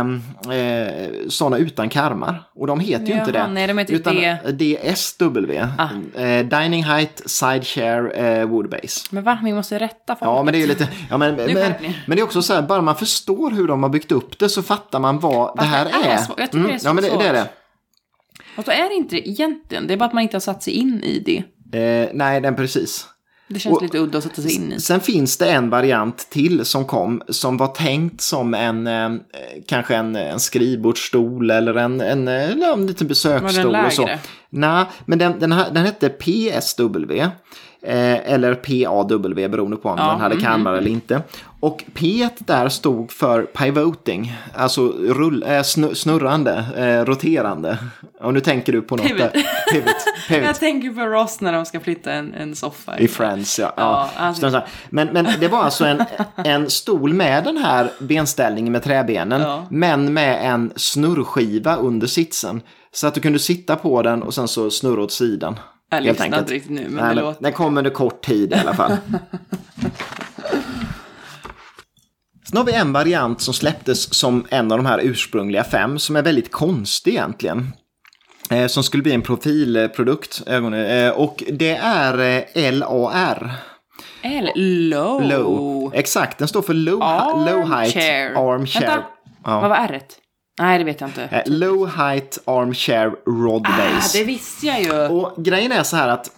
[0.58, 2.42] eh, sådana utan karmar.
[2.54, 3.46] Och de heter ju Jaha, inte det.
[3.46, 4.38] nej, de heter utan D.
[4.52, 5.60] DSW.
[5.78, 6.20] Ah.
[6.20, 9.06] Eh, dining height, side share, eh, woodbase.
[9.10, 9.38] Men va?
[9.44, 10.22] Vi måste rätta folk.
[10.30, 10.88] Ja, men det är ju lite...
[11.10, 11.46] Ja, men, men,
[12.06, 14.48] men det är också så här, bara man förstår hur de har byggt upp det
[14.48, 16.20] så fattar man vad det här är är.
[16.36, 17.48] Jag tycker det är så ja, men det, det är det.
[18.60, 19.86] Och då är det inte det egentligen.
[19.86, 21.42] Det är bara att man inte har satt sig in i det.
[21.78, 23.06] Eh, nej, den precis.
[23.48, 24.80] Det känns Och- lite udda att sätta sig in i.
[24.80, 29.10] Sen finns det en variant till som kom som var tänkt som en eh,
[29.66, 33.66] kanske en, en skrivbordsstol eller en, en, eller en liten besöksstol.
[33.66, 34.06] Var den och så.
[34.06, 34.18] lägre?
[34.50, 37.26] Nej, men den, den, här, den hette PSW.
[37.82, 41.22] Eh, eller PAW beroende på om Ja, den hade mm, karmar eller inte.
[41.60, 47.78] Och P där stod för pivoting, alltså rull, eh, snu- snurrande, eh, roterande.
[48.20, 49.32] Och nu tänker du på något Pivot.
[49.72, 49.86] Pivot.
[50.28, 50.46] Pivot.
[50.46, 52.98] Jag tänker på Ross när de ska flytta en, en soffa.
[52.98, 53.72] I Friends, ja.
[53.76, 54.20] Ja, ja.
[54.20, 56.04] alltså- Så- Men, men det var alltså en,
[56.36, 59.66] en stol med den här benställningen med träbenen, Ja.
[59.70, 62.60] men med en snurrskiva under sitsen.
[62.92, 65.58] Så att du kunde sitta på den och sen så snurra åt sidan.
[65.90, 66.40] Jag lyssnar enkelt.
[66.40, 67.42] inte riktigt nu, men Nej, det låter...
[67.42, 68.96] Den kom under kort tid i alla fall.
[72.48, 76.16] Sen har vi en variant som släpptes som en av de här ursprungliga fem som
[76.16, 77.72] är väldigt konstig egentligen.
[78.50, 80.42] Eh, som skulle bli en profilprodukt.
[80.46, 82.18] eh, Och det är
[82.54, 83.52] eh, LAR.
[84.22, 84.52] Eller
[84.90, 85.22] low.
[85.22, 85.90] Low.
[85.94, 86.98] Exakt, den står för low,
[87.46, 88.52] low height Armchair.
[88.54, 88.86] armchair.
[88.86, 89.04] Vänta,
[89.44, 89.60] Ja.
[89.60, 90.00] vad var r
[90.60, 91.22] Nej, det vet jag inte.
[91.22, 94.18] Eh, Low height armchair rod Ah, base.
[94.18, 95.06] det visste jag ju.
[95.08, 96.30] Och grejen är så här att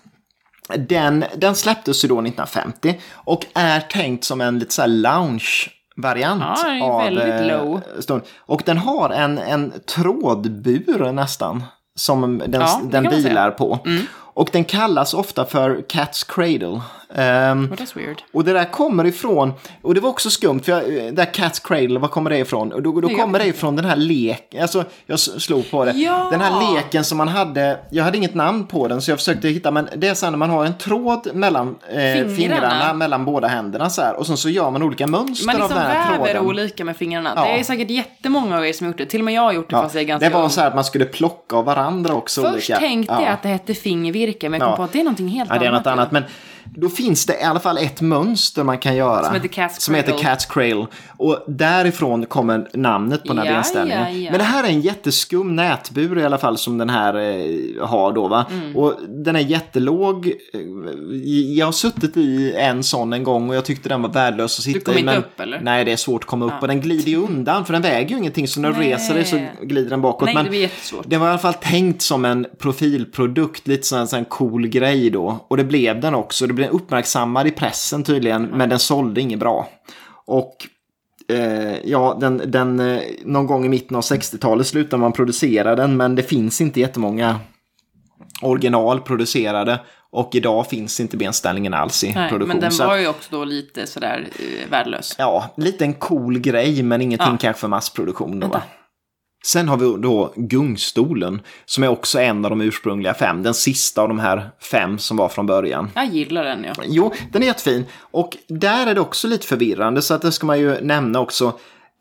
[0.77, 6.43] den, den släpptes ju då 1950 och är tänkt som en lite så här lounge-variant.
[6.43, 7.81] Ja, den är av, väldigt eh, low.
[8.01, 8.20] stol.
[8.39, 11.64] Och den har en, en trådbur nästan
[11.95, 13.79] som den, Ja, den vilar på.
[14.35, 16.81] Och den kallas ofta för Cat's Cradle.
[17.14, 17.18] Oh,
[17.76, 18.22] that's weird.
[18.32, 19.52] och det där kommer ifrån,
[19.82, 22.72] och det var också skumt, för jag, det där Cat's Cradle, var kommer det ifrån?
[22.72, 25.90] Och då, då kommer det ifrån den här leken, alltså jag slog på det.
[25.92, 26.28] Ja!
[26.30, 29.48] Den här leken som man hade, jag hade inget namn på den så jag försökte
[29.48, 32.36] hitta, men det är så här när man har en tråd mellan eh, fingrarna.
[32.36, 32.92] Fingrarna.
[32.94, 34.14] mellan båda händerna så här.
[34.14, 36.46] Och sen så gör man olika mönster Man av liksom den här väver tråden.
[36.48, 37.32] olika med fingrarna.
[37.36, 37.44] Ja.
[37.44, 39.06] Det är säkert jättemånga av er som har gjort det.
[39.06, 40.60] Till och med jag har gjort det Ja, fast jag är ganska det var så
[40.60, 42.42] här att man skulle plocka av varandra också.
[42.42, 42.76] Först olika.
[42.76, 43.22] tänkte Ja.
[43.22, 45.58] jag att det hette fingervirke, men jag kom på att det är någonting helt Ja,
[45.58, 45.84] det är annat.
[45.84, 46.12] något annat.
[46.12, 46.22] Men
[46.76, 49.24] då finns det i alla fall ett mönster man kan göra.
[49.24, 50.12] Som heter Cat's Som heter.
[50.12, 50.86] Cat's Cradle.
[51.16, 54.02] Och därifrån kommer namnet på den här Ja, benställningen.
[54.02, 54.30] ja, ja.
[54.30, 58.12] Men det här är en jätteskum nätbur i alla fall som den här eh, har
[58.12, 58.46] då va.
[58.52, 58.76] Mm.
[58.76, 60.26] Och den är jättelåg.
[60.26, 60.60] Eh,
[61.56, 64.64] Jag har suttit i en sån en gång och jag tyckte den var värdelös att
[64.64, 64.98] sitta kom i.
[64.98, 65.60] inte men, upp, eller?
[65.60, 66.52] Nej, det är svårt att komma upp.
[66.60, 68.48] Och den glider ju undan för den väger ju ingenting.
[68.48, 70.26] Så när du reser dig så glider den bakåt.
[70.26, 71.04] Nej, men det blir jättesvårt.
[71.06, 75.44] det var i alla fall tänkt som en profilprodukt, lite sån, sån cool grej då.
[75.48, 76.46] Och det blev den också.
[76.53, 79.68] Det blev uppmärksammad i pressen tydligen, men den sålde inget bra.
[80.26, 80.57] Och
[81.28, 85.96] eh, ja, den, den, eh, någon gång i mitten av 60-talet slutade man producera den,
[85.96, 87.40] men det finns inte jättemånga
[88.42, 89.80] original producerade.
[90.11, 92.59] Och idag finns inte benställningen alls i Nej, produktion.
[92.61, 95.14] men den var ju också då lite sådär eh, värdelös.
[95.18, 97.38] Ja, lite en cool grej men ingenting Ja.
[97.40, 98.40] kanske för massproduktion.
[98.40, 98.62] Då, va?
[99.47, 103.43] Sen har vi då gungstolen som är också en av de ursprungliga fem.
[103.43, 105.90] Den sista av de här fem som var från början.
[105.95, 106.82] Jag gillar den ja.
[106.86, 107.84] Jo, den är jättefin.
[108.01, 111.53] Och där är det också lite förvirrande så att det ska man ju nämna också.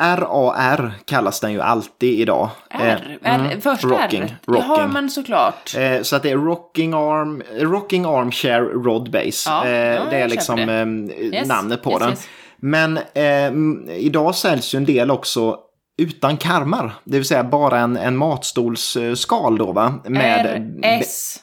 [0.02, 2.50] RAR kallas den ju alltid idag.
[2.70, 4.38] R, Eh, R mm, först rocking, R.
[4.48, 4.66] rocking.
[4.70, 5.76] Ja, men såklart.
[5.78, 9.50] Eh, så att det är rocking, arm, rocking armchair rod base.
[9.50, 10.74] Ja, eh, ja, det är liksom det.
[10.74, 12.10] eh, Yes, namnet på yes, den.
[12.10, 12.28] yes.
[12.58, 15.58] Men eh, m- idag säljs ju en del också
[15.98, 16.94] utan karmar.
[17.04, 19.94] Det vill säga bara en, en matstolsskal då va?
[20.06, 21.40] Med, R, S,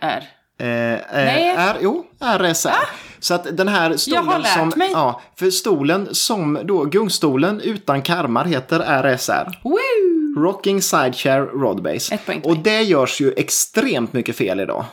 [0.00, 0.24] R.
[0.60, 1.50] Eh, Nej.
[1.50, 2.70] eh, R, jo, RSR.
[3.18, 4.72] Så att den här stolen Jag har lärt som...
[4.76, 4.90] mig.
[4.92, 9.60] Ja, för stolen som då, gungstolen utan karmar heter RSR.
[9.64, 10.42] Woo!
[10.42, 12.18] Rocking Sidechair Rodbase.
[12.44, 14.84] Och det görs ju extremt mycket fel idag.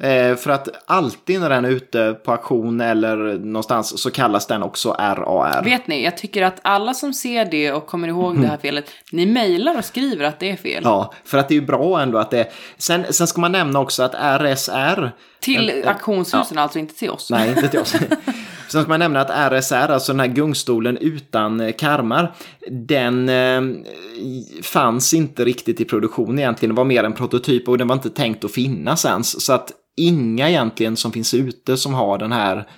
[0.00, 4.62] Eh, för att alltid när den är ute på auktion eller någonstans så kallas den
[4.62, 5.64] också RAR.
[5.64, 8.90] Vet ni, jag tycker att alla som ser det och kommer ihåg det här felet,
[9.12, 10.82] ni mejlar och skriver att det är fel.
[10.82, 10.90] Mm.
[10.90, 12.52] Ja, för att det är ju bra ändå att det...
[12.78, 15.10] Sen, sen ska man nämna också att RSR...
[15.40, 17.30] Till auktionshusen, alltså inte till oss.
[17.30, 17.94] Nej, inte till oss.
[18.68, 22.32] Sen ska man nämna att RSR, alltså den här gungstolen utan eh, karmar,
[22.70, 23.60] den eh,
[24.62, 26.74] fanns inte riktigt i produktion egentligen.
[26.74, 29.44] Det var mer en prototyp och den var inte tänkt att finnas ens.
[29.44, 32.68] Så att inga egentligen som finns ute som har den här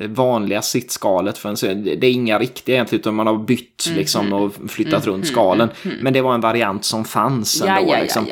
[0.00, 1.38] eh, vanliga sittskalet.
[1.38, 5.26] För en, det är inga riktiga egentligen, utan man har bytt liksom och flyttat runt
[5.26, 5.68] skalen.
[6.00, 7.72] Men det var en variant som fanns ändå.
[7.72, 8.26] ja, ja, ja, liksom.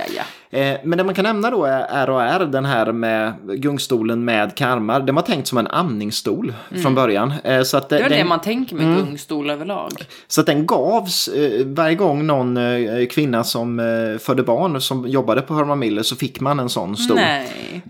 [0.56, 5.00] Eh, Men det man kan nämna då är RAR, den här med gungstolen med karmar.
[5.00, 7.32] Den var tänkt som en amningsstol från början.
[7.44, 8.98] Eh, Så att Det är den, det man tänker med Mm.
[9.04, 9.92] gungstol överlag.
[10.28, 12.58] så att den gavs eh, varje gång någon
[13.10, 13.78] kvinna som
[14.20, 17.16] födde barn som jobbade på Herman Miller så fick man en sån stol.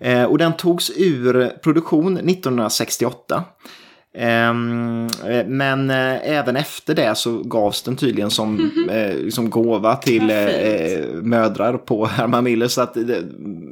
[0.01, 0.27] Nej.
[0.27, 3.45] Och den togs ur produktion 1968.
[4.19, 9.97] Ehm, eh, men eh, även efter det så gavs den tydligen som, eh, som gåva
[9.97, 10.33] till
[11.23, 12.69] mödrar på Herman Miller.
[12.69, 12.97] Så att,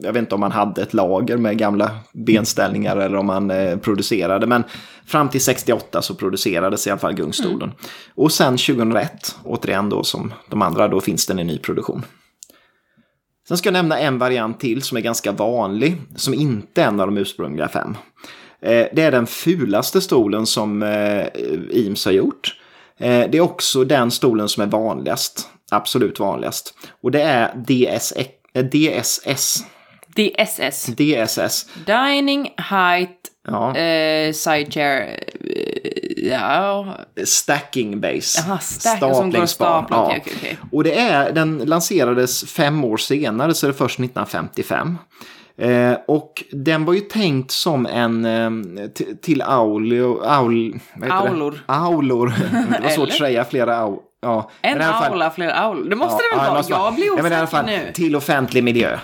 [0.03, 4.47] jag vet inte om man hade ett lager med gamla benställningar eller om man producerade.
[4.47, 4.65] Men
[5.07, 7.73] fram till 68 så producerades i alla fall gungstolen.
[8.15, 12.03] Och sen 2001, återigen då som de andra, då finns den i ny produktion.
[13.49, 17.01] Sen ska jag nämna en variant till som är ganska vanlig, som inte är en
[17.01, 17.97] av de ursprungliga fem.
[18.65, 21.27] Eh, det är den fulaste stolen som eh,
[21.73, 22.57] Eames har gjort.
[22.99, 25.49] Eh, det är också den stolen som är vanligast.
[25.71, 26.75] Absolut vanligast.
[27.03, 27.55] Och det är
[28.55, 29.65] eh, DSS.
[30.17, 30.87] DSS.
[30.87, 31.67] DSS.
[31.87, 33.77] Dining Height Ja.
[33.77, 35.21] eh, Side Chair.
[35.41, 36.97] Eh, ja.
[37.25, 38.45] Stacking base.
[38.47, 39.97] Jaha, stack stapla.
[39.97, 40.07] Ja.
[40.07, 40.59] Okej, okej.
[40.73, 44.99] Och det är, den lanserades fem år senare, så det är först 1955.
[45.59, 48.25] Eh, och den var ju tänkt som en
[48.79, 48.89] eh,
[49.23, 50.81] till aulio, aul,
[51.11, 51.51] Aulor.
[51.53, 51.73] Det?
[51.73, 52.27] Aulor.
[52.51, 54.51] Det var svårt att säga flera au, ja.
[54.61, 55.91] En fall- aula, fler aulor.
[55.91, 56.59] Det måste det Ja, väl ja, vara?
[56.59, 56.85] måste vara.
[56.85, 57.93] Jag blir Ja, osäker fall nu.
[57.95, 58.99] till offentlig miljö.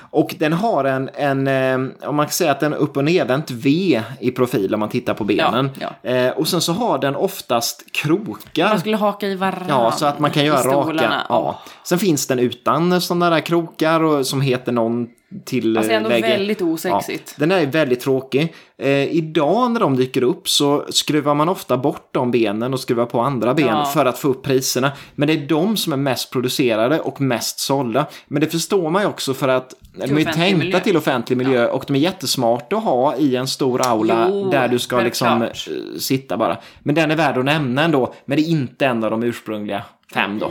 [0.00, 3.04] Och den har en, en eh, om man kan säga att den är upp och
[3.04, 5.70] nedvänt V i profil om man tittar på benen.
[5.80, 8.68] Ja, Eh, och sen så har den oftast krokar.
[8.68, 9.64] Man skulle haka i varandra.
[9.68, 11.12] Ja, så att man kan göra raka.
[11.28, 11.60] Ja.
[11.84, 15.08] Sen finns den utan sådana där krokar och, som heter någon
[15.44, 17.34] till Alltså eh, ändå lägger- väldigt osexigt.
[17.38, 18.54] Ja, den är väldigt tråkig.
[18.78, 23.06] Eh, idag när de dyker upp så skruvar man ofta bort de benen och skruvar
[23.06, 23.84] på andra ben Ja.
[23.84, 24.92] för att få upp priserna.
[25.14, 28.06] Men det är de som är mest producerade och mest sålda.
[28.28, 30.80] Men det förstår man ju också för att de är tänkta miljö.
[30.80, 34.68] till offentlig miljö och de är jättesmarta att ha i en stor aula Jo, där
[34.68, 35.68] du ska liksom självklart.
[35.94, 36.58] eh, sitta bara.
[36.82, 38.14] Men den är värd att nämna ändå.
[38.24, 39.82] Men det är inte en av de ursprungliga
[40.14, 40.50] fem då.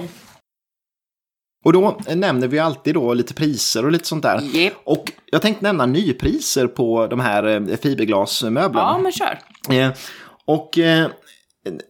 [1.66, 4.42] Och då nämner vi alltid då lite priser och lite sånt där.
[4.42, 4.74] Japp.
[4.84, 8.88] Och jag tänkte nämna nypriser på de här eh, fiberglasmöblerna.
[8.88, 9.40] Ja, men kör.
[9.72, 9.92] Eh,
[10.46, 11.08] och eh,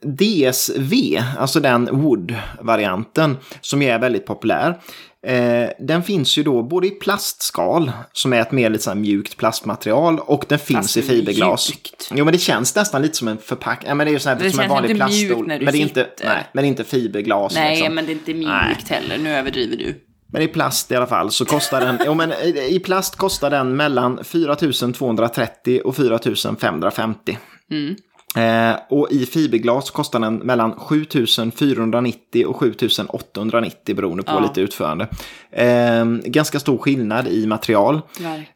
[0.01, 4.82] DSV, alltså den Wood-varianten, som ju är väldigt populär.
[5.26, 9.38] Eh, den finns ju då både i plastskal, som är ett mer lite så mjukt
[9.38, 11.69] plastmaterial, och den finns Fast i fiberglas.
[11.69, 12.09] mjukt.
[12.15, 13.89] Jo, men det känns nästan lite som en förpackning.
[13.89, 15.47] Ja, men det är ju så här, Det som en vanlig plaststol.
[15.47, 17.55] men det är inte, nej, men det är inte fiberglas.
[17.55, 17.95] Nej, liksom.
[17.95, 18.78] men det är inte mjukt Nej.
[18.88, 19.17] heller.
[19.17, 20.01] Nu överdriver du.
[20.32, 22.32] Men i plast i alla fall så kostar den, jo men
[22.69, 26.19] i plast kostar den mellan 4 230 och 4
[26.59, 27.38] 550.
[28.36, 31.05] Eh, och i fiberglas kostar den mellan 7
[31.55, 32.73] 490 och 7
[33.07, 34.39] 890 beroende på Ja.
[34.39, 35.07] lite utförande.
[35.51, 38.01] Eh, ganska stor skillnad i material.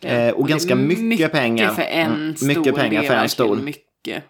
[0.02, 1.70] Eh, och är ganska mycket pengar.
[1.74, 2.48] för en Mm, stol.
[2.48, 3.60] mycket pengar för en stol.
[3.62, 4.24] Mycket.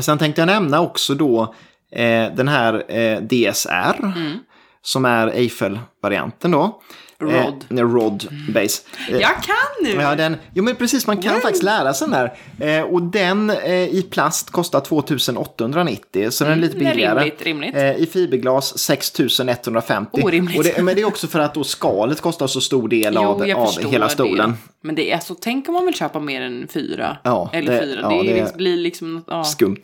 [0.00, 1.54] Sen tänkte jag nämna också då
[1.92, 4.12] eh, den här eh, DSR.
[4.84, 6.80] Som är Eiffel-varianten då.
[7.22, 7.64] Rod.
[7.70, 8.82] Eh, Rod Base.
[9.10, 9.90] Eh, Jag kan nu!
[9.90, 12.78] Ja, den, jo men precis, man kan faktiskt lära sig den där.
[12.78, 17.18] Eh, och den eh, i plast kostar 2890, så den är lite det är billigare.
[17.20, 17.74] rimligt, rimligt.
[17.76, 20.20] Eh, I fiberglas 6150.
[20.24, 20.58] Orimligt.
[20.58, 23.48] Och det, men det är också för att då skalet kostar så stor del av,
[23.48, 24.50] jag av hela stolen.
[24.50, 24.56] Det.
[24.80, 27.16] Men det är alltså, tänk om man vill köpa mer än fyra.
[27.22, 28.00] Ja, Eller det- fyra.
[28.02, 29.14] ja, det, det- liksom- blir liksom...
[29.14, 29.44] något- Ja.
[29.44, 29.80] Skumt.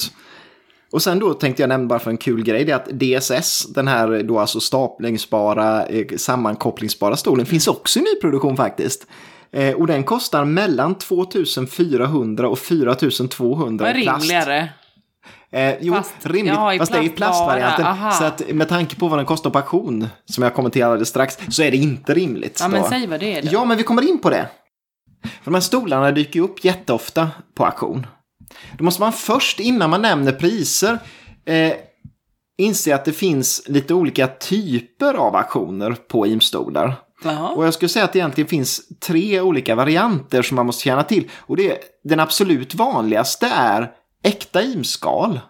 [0.92, 2.88] Och sen då tänkte jag nämna bara för en kul grej, det är att
[3.20, 9.06] DSS, den här då alltså staplingsbara, eh, sammankopplingsbara stolen, finns också i nyproduktion faktiskt.
[9.52, 14.22] Eh, och den kostar mellan 2400 och 4200 Vad i plast.
[14.22, 14.68] rimligare.
[15.52, 16.54] Eh, jo, Fast- rimligt.
[16.54, 17.86] ja, fast det är i plast plastvarianten.
[17.86, 18.10] aha.
[18.10, 21.62] Så att med tanke på vad den kostar på auktion, som jag kommenterade strax, så
[21.62, 22.58] är det inte rimligt.
[22.60, 22.88] Ja, men då.
[22.88, 23.48] säg vad det är då.
[23.52, 24.48] Ja, men vi kommer in på det.
[25.22, 28.06] För de här stolarna dyker ju upp jätteofta på auktion.
[28.78, 30.98] Då måste man först, innan man nämner priser,
[31.44, 31.72] eh,
[32.58, 36.94] inse att det finns lite olika typer av auktioner på imstolar.
[37.24, 37.50] Jaha.
[37.50, 41.02] Och jag skulle säga att det egentligen finns tre olika varianter som man måste känna
[41.02, 41.30] till.
[41.36, 43.92] Och det den absolut vanligaste är
[44.22, 45.40] äkta imskal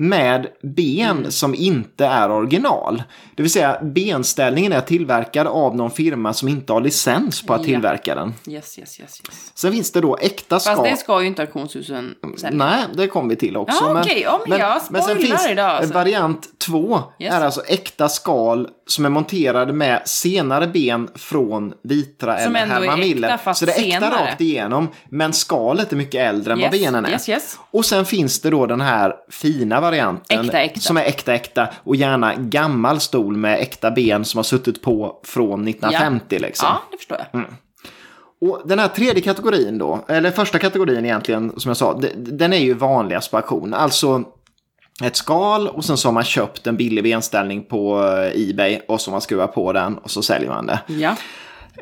[0.00, 1.30] med ben Mm.
[1.30, 3.02] som inte är original.
[3.36, 7.60] Det vill säga benställningen är tillverkad av någon firma som inte har licens på att
[7.60, 7.64] Ja.
[7.64, 8.34] tillverka den.
[8.48, 9.52] Yes, yes, yes, yes.
[9.54, 10.76] Sen finns det då äkta skal.
[10.76, 12.58] Fast det ska ju inte auktionshusen sälja.
[12.66, 13.84] Nej, det kommer vi till också.
[13.84, 14.20] Ja, okej.
[14.24, 15.94] Ja, men jag sen spoilar finns idag, alltså.
[15.94, 17.02] variant två.
[17.18, 17.34] Yes.
[17.34, 23.00] är alltså äkta skal som är monterade med senare ben från Vitra Som eller Herman
[23.00, 23.52] Miller.
[23.54, 24.26] Så det är äkta senare.
[24.30, 24.88] rakt igenom.
[25.08, 27.10] Men skalet är mycket äldre än vad Yes, benen är.
[27.10, 27.58] yes, yes.
[27.70, 30.44] Och sen finns det då den här fina varianten.
[30.44, 30.80] Äkta, äkta.
[30.80, 31.68] Som är äkta äkta.
[31.84, 36.68] Och gärna gammal stol med äkta ben som har suttit på från 1950 liksom.
[36.68, 37.44] Ja, det förstår jag.
[38.42, 42.58] Och den här tredje kategorin då, eller första kategorin egentligen, som jag sa, den är
[42.58, 43.74] ju vanligast på auktion.
[43.74, 44.24] Alltså
[45.06, 48.02] ett skal och sen så har man köpt en billig benställning på
[48.34, 50.80] eh, Ebay och så har man skruvar på den och så säljer man det.
[50.86, 51.16] Ja.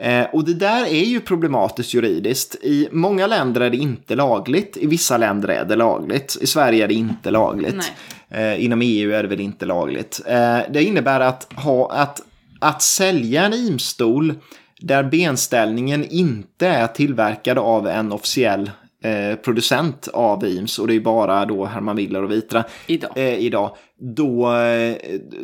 [0.01, 2.55] Eh, och det där är ju problematiskt juridiskt.
[2.55, 6.39] I många länder är det inte lagligt, i vissa länder är det lagligt.
[6.41, 7.93] I Sverige är det inte lagligt.
[8.31, 10.21] Eh, inom EU är det väl inte lagligt.
[10.27, 12.21] Eh, det innebär att, ha, att,
[12.59, 14.35] att sälja en imstol
[14.81, 18.71] där benställningen inte är tillverkad av en officiell
[19.05, 23.11] eh, producent av Eames och det är bara då Herman Miller och Vitra Idag.
[23.17, 23.77] eh, idag,
[24.17, 24.97] då, eh,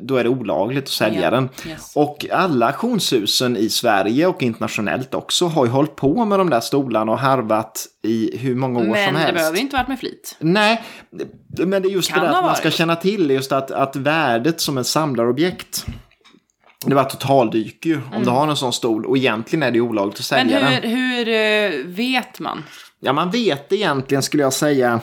[0.03, 1.49] då är det olagligt att sälja Ja, den.
[1.69, 1.93] yes.
[1.97, 6.61] Och alla auktionshusen i Sverige och internationellt också har ju hållit på med de där
[6.61, 9.35] stolarna och harvat i hur många år som Men det helst.
[9.35, 10.37] behöver inte varit med flit.
[10.41, 10.83] Nej,
[11.59, 13.97] men det är just Kan det där att man ska känna till just att, att
[13.97, 15.87] värdet som en samlarobjekt
[16.87, 19.81] det bara totaldyker ju om du har en sån stol och egentligen är det ju
[19.83, 20.47] olagligt att Mm.
[20.47, 20.91] Men sälja hur, den.
[20.91, 22.63] hur eh, vet man?
[23.01, 25.01] Ja, man vet egentligen skulle jag säga.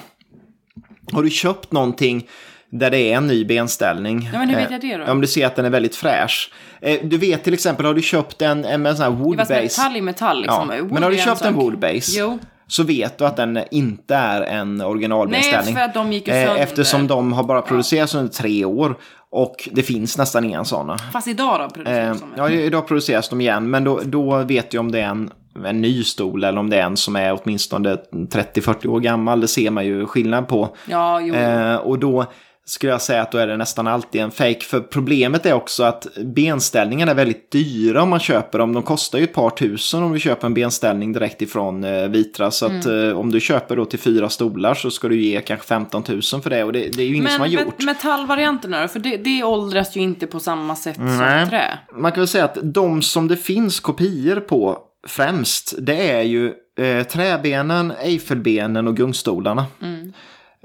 [1.12, 2.28] Har du köpt någonting
[2.70, 4.30] där det är en ny benställning.
[4.34, 5.12] Ja, men hur vet eh, jag det då?
[5.12, 6.52] Om du ser att den är väldigt fräsch.
[6.82, 9.54] Eh, Du vet till exempel, har du köpt en, en en sån här Det woodbase.
[9.62, 10.80] metall i metall Ja, liksom.
[10.88, 11.64] Wood men har du köpt en sak.
[11.64, 12.40] woodbase Jo.
[12.68, 15.76] så vet du att den inte är en Nej, originalbenställning.
[15.76, 16.56] för att de gick Eh, sönder.
[16.64, 18.98] Eftersom de har bara producerats under tre år
[19.32, 20.98] och det finns nästan inga sådana.
[20.98, 22.42] Fast idag då produceras Eh, de.
[22.42, 25.32] ja, idag produceras de igen, men då, då vet jag om det är en,
[25.66, 29.42] en ny stol eller om det är en som är åtminstone 30-40 år gammal.
[29.42, 30.76] Det ser man ju skillnad på.
[30.90, 31.34] Ja, jo.
[31.36, 32.26] Eh, och då
[32.66, 34.60] skulle jag säga att då är det nästan alltid en fake.
[34.62, 38.74] För problemet är också att benställningarna är väldigt dyra om man köper dem.
[38.74, 42.52] De kostar ju ett par tusen om du köper en benställning direkt ifrån eh, Vitra.
[42.52, 43.10] Så att Mm.
[43.10, 46.22] eh, om du köper då till fyra stolar så ska du ge kanske 15 000
[46.22, 46.64] för det.
[46.64, 47.80] Och det, det är ju ingen som har Men gjort.
[47.80, 48.88] met- metallvarianterna då?
[48.88, 51.42] För det, det åldras ju inte på samma sätt Nej.
[51.42, 51.64] som trä.
[51.98, 54.78] Man kan väl säga att de som det finns kopior på
[55.08, 59.66] främst, det är ju eh, träbenen, Eiffelbenen och gungstolarna.
[59.82, 60.14] Mm.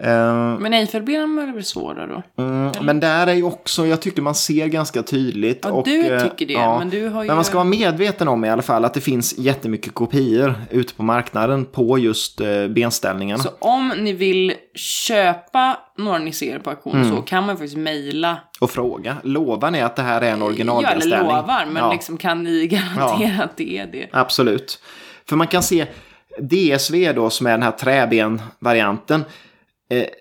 [0.03, 2.43] Eh, Men Eiffelbenen är väl svårare då?
[2.43, 5.61] mm, men där är ju också, jag tycker man ser ganska tydligt.
[5.63, 8.29] Ja, och, du eh, tycker det, men du har ju- Men man ska vara medveten
[8.29, 12.67] om i alla fall att det finns jättemycket kopior ute på marknaden på just eh,
[12.69, 13.43] benställningarna.
[13.43, 17.17] Så om ni vill köpa några ni ser på auktion Mm.
[17.17, 18.37] så kan man faktiskt mejla.
[18.61, 21.19] Och fråga, lovar ni att det här är en Ja, eller originalbenställning?
[21.27, 21.93] lovar, men Ja.
[21.93, 24.07] liksom kan ni garantera att det är det?
[24.13, 24.83] Absolut.
[25.29, 25.87] För man kan se
[26.41, 29.21] DSV då som är den här träbenvarianten.
[29.21, 29.27] Eh,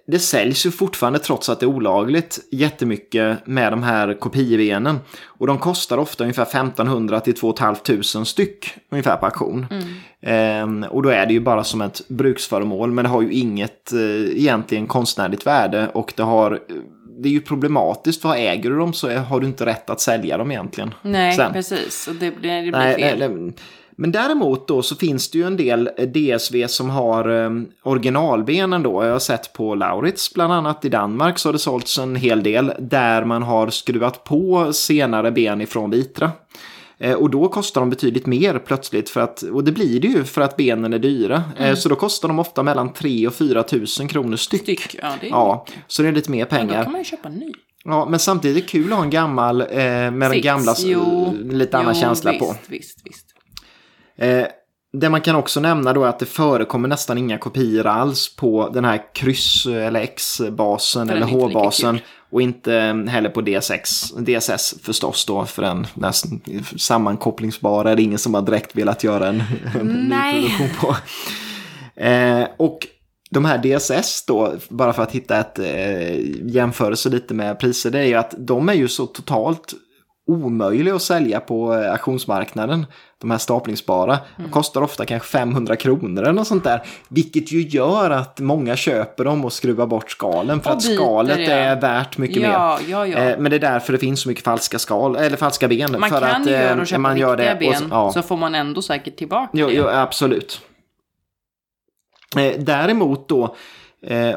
[0.08, 5.00] det säljs ju fortfarande trots att det är olagligt jättemycket med de här kopiebenen.
[5.26, 9.66] Och de kostar ofta ungefär 1500 till 2 500 styck ungefär på auktion.
[10.22, 13.94] Eh, och då är det ju bara som ett bruksföremål men det har ju inget
[13.94, 14.00] eh,
[14.40, 16.60] egentligen konstnärligt värde och det har
[17.22, 20.38] det är ju problematiskt, för äger du dem så har du inte rätt att sälja
[20.38, 20.94] dem egentligen.
[21.02, 21.54] Nej, sen.
[21.54, 22.08] precis.
[22.08, 23.20] Och det, blir- det blir Nej, fel.
[23.20, 23.54] nej, nej.
[23.96, 27.50] Men däremot då så finns det ju en del DSV som har eh,
[27.84, 29.04] originalbenen då.
[29.04, 32.44] Jag har sett på Lauritz bland annat i Danmark så har det sålts en hel
[32.44, 36.32] del där man har skruvat på senare ben ifrån Vitra.
[36.98, 40.24] Eh, och då kostar de betydligt mer plötsligt för att, och det blir det ju
[40.24, 41.44] för att benen är dyra.
[41.58, 44.62] Eh, så då kostar de ofta mellan 3 och 4 tusen kronor styck.
[44.62, 46.84] Styck, ja det är Ja, så det är lite mer Men då pengar.
[46.84, 47.52] kan man ju köpa en ny.
[47.84, 50.76] Ja, men samtidigt är det kul att ha en gammal eh, med den Fix, gamla
[50.78, 52.56] jo, lite annan jo, känsla visst, på.
[52.68, 53.35] Visst, visst.
[54.18, 54.46] Eh,
[54.98, 58.70] det man kan också nämna då är att det förekommer nästan inga kopior alls på
[58.74, 62.00] den här kryss eller X-basen eller den H-basen.
[62.32, 62.72] Och inte
[63.10, 66.24] heller på DSX, DSS förstås då för den s-
[66.78, 69.44] sammankopplingsbara är det ingen som har direkt velat göra en,
[69.80, 70.10] en ny
[70.50, 70.96] produktion på.
[72.02, 72.88] Eh, och
[73.30, 76.20] de här DSS då, bara för att hitta ett eh,
[76.56, 79.74] jämförelse lite med priser, det är ju att de är ju så totalt
[80.28, 82.86] omöjliga att sälja på eh, auktionsmarknaden.
[83.22, 84.14] De här staplingsbara.
[84.14, 84.22] Mm.
[84.38, 86.82] De kostar ofta kanske 500 kronor eller något sånt där.
[87.10, 90.62] Vilket ju gör att många köper dem och skruvar bort skalen.
[90.62, 91.52] För Och att skalet ja.
[91.54, 92.92] är värt mycket Ja, mer.
[92.92, 93.18] ja, ja.
[93.18, 95.96] Eh, Men det är därför det finns så mycket falska skal, eller falska ben.
[96.00, 98.12] Man för kan att, ju eh, göra och köpa man gör det ben, så- ja.
[98.14, 99.74] så får man ändå säkert tillbaka Jo, det.
[99.74, 100.62] jo, absolut.
[102.58, 103.56] Däremot då,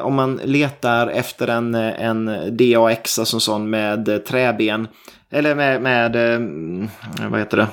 [0.01, 2.25] om man letar efter en, en
[2.57, 4.87] DAX, alltså en sån med träben,
[5.31, 7.67] eller med, med eh, vad heter det.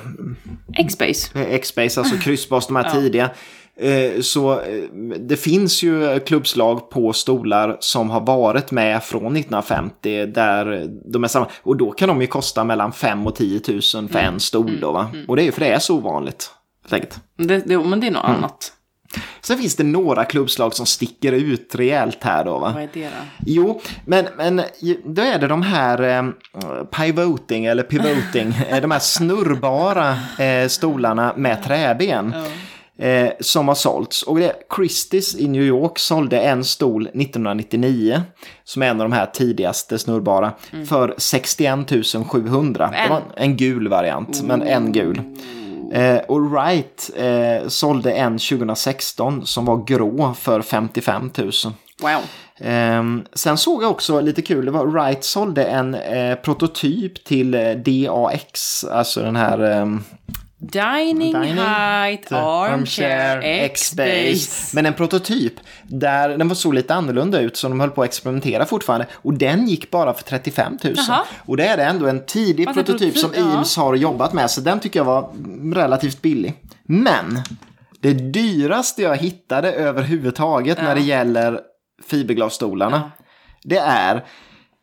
[1.34, 2.90] Eh, X-Base, alltså kryssbas, de här Ja.
[2.90, 3.30] tidiga.
[3.80, 4.82] Eh, Så eh,
[5.20, 11.28] det finns ju klubbslag på stolar som har varit med från 1950 där de är
[11.28, 11.46] samma.
[11.62, 14.34] Och då kan de ju kosta mellan 5 och 10 000 för Mm.
[14.34, 15.10] en stol då va.
[15.28, 16.50] Och det är ju för det är så ovanligt.
[17.38, 18.36] Det, det, men det är något Mm.
[18.36, 18.72] annat.
[19.40, 22.72] Sen finns det några klubbslag som sticker ut rejält här då va.
[22.74, 23.10] Vad är det då?
[23.46, 24.62] Jo, men, men
[25.04, 26.24] då är det de här eh,
[26.84, 32.34] pivoting eller pivoting, eh, de här snurrbara eh, stolarna med träben.
[32.98, 34.22] Eh, som har sålts.
[34.22, 38.22] Och det, Christie's i New York sålde en stol 1999.
[38.64, 40.52] Som är en av de här tidigaste snurrbara.
[40.88, 41.78] För 61
[42.28, 42.90] 700.
[42.92, 45.22] Det var en gul variant, men en gul.
[45.92, 51.52] Eh, och Wright eh, sålde en 2016 som var grå för 55 000.
[52.02, 52.20] Wow.
[52.58, 57.54] Ehm, sen såg jag också lite kul, det var Wright sålde en eh, prototyp till
[57.54, 60.04] eh, DAX, alltså den här ehm,
[60.58, 64.76] Dining, Dining height, armchair, X-base.
[64.76, 68.08] Men en prototyp, där den var så lite annorlunda ut som de höll på att
[68.08, 69.06] experimentera fortfarande.
[69.12, 70.94] Och den gick bara för 35 000.
[70.96, 71.24] Jaha.
[71.38, 73.52] Och det är ändå en tidig en prototyp som prototyp, ja.
[73.52, 74.50] Eames har jobbat med.
[74.50, 75.30] Så den tycker jag var
[75.74, 76.54] relativt billig.
[76.84, 77.42] Men
[78.00, 81.60] det dyraste jag hittade överhuvudtaget när det gäller
[82.08, 83.10] fiberglasstolarna.
[83.62, 84.24] Det är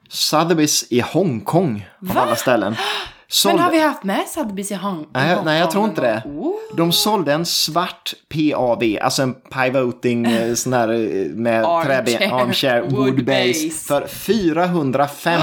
[0.10, 2.76] Sotheby's i Hongkong av alla ställen.
[3.34, 6.24] Men Sålde- har vi haft med Sotheby's i Hong Nej, nej, jag tror inte det.
[6.26, 6.54] Oh.
[6.78, 12.82] De sålde en svart PAV, alltså en pivoting eh, sån här eh, med träben, armchair
[12.82, 13.70] wood Wood base base.
[13.70, 15.42] för 405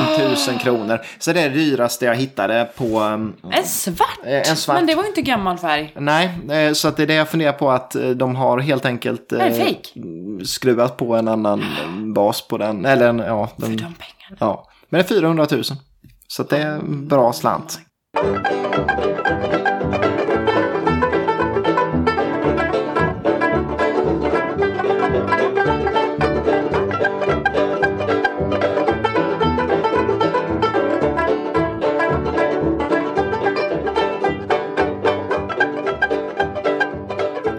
[0.48, 1.00] 000 kronor.
[1.18, 3.00] Så det är det dyraste jag hittade på...
[3.00, 4.18] um, En svart?
[4.24, 4.76] Eh, en svart.
[4.76, 5.92] Men det var ju inte gammal färg.
[5.96, 9.40] Nej, så att det är det jag funderar på att de har helt enkelt eh,
[10.44, 11.64] skruvat på en annan
[12.14, 12.84] bas på den.
[12.84, 14.36] Eller en, ja, För den, de pengarna.
[14.38, 14.66] ja.
[14.88, 15.62] Men det är 400 000.
[16.32, 17.80] Så att det är en bra slant.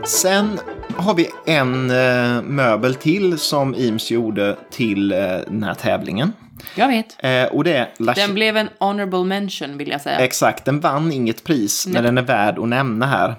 [0.06, 0.60] Sen
[0.96, 5.18] har vi en eh, möbel till som Eames gjorde till eh,
[5.48, 6.34] den här tävlingen.
[6.76, 7.18] Jag vet.
[7.20, 10.18] Eh, och det är La Den blev en honorable mention vill jag säga.
[10.20, 12.02] Exakt, den vann inget pris, men Nej.
[12.02, 13.36] den är värd att nämna här.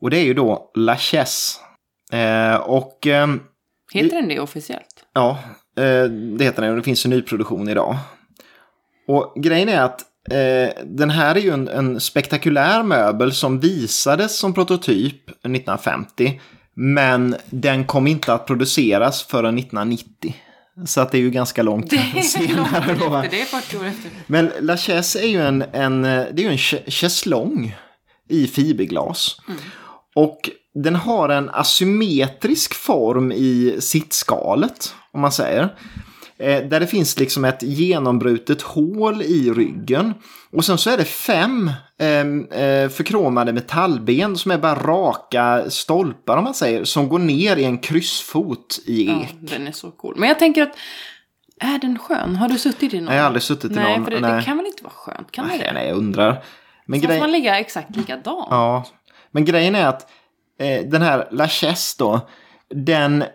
[0.00, 1.58] Och det är ju då La Chaise.
[2.12, 3.40] Eh, och ehm,
[3.92, 5.04] Heter den det officiellt?
[5.14, 5.38] ja,
[5.78, 7.96] eh, det heter den och det finns en nyproduktion idag.
[9.08, 14.38] Och grejen är att eh, den här är ju en, en spektakulär möbel som visades
[14.38, 16.40] som prototyp 1950.
[16.74, 20.34] Men den kom inte att produceras förrän 1990.
[20.86, 21.92] Så att det är ju ganska långt
[22.24, 23.08] senare då.
[23.08, 23.24] va?
[23.30, 24.10] Det är 40 år efter.
[24.26, 27.76] Men La Chaise är ju en, en, det är en ch- chaiselong
[28.28, 29.36] i fiberglas.
[30.14, 35.62] Och den har en asymmetrisk form i sittskalet, om man säger.
[36.38, 40.14] Eh, där det finns liksom ett genombrutet hål i ryggen.
[40.52, 41.70] Och sen så är det fem
[42.02, 47.56] eh, eh, förkromade metallben som är bara raka stolpar, om man säger, som går ner
[47.56, 49.34] i en kryssfot i Ja, ek.
[49.40, 50.14] den är så cool.
[50.16, 50.76] Men jag tänker att,
[51.60, 52.36] är den skön?
[52.36, 53.14] Har du suttit i någon?
[53.14, 54.04] Jag har aldrig suttit i nej, någon.
[54.04, 54.36] för det, nej.
[54.36, 55.30] det kan väl inte vara skönt?
[55.32, 55.72] Kan nej, det?
[55.72, 56.44] nej, jag undrar.
[56.86, 58.46] Men grej- man ligga exakt likadant.
[58.50, 58.84] Ja,
[59.30, 60.10] men grejen är att
[60.60, 62.20] eh, den här La Chaise då,
[62.74, 63.28] den, eh,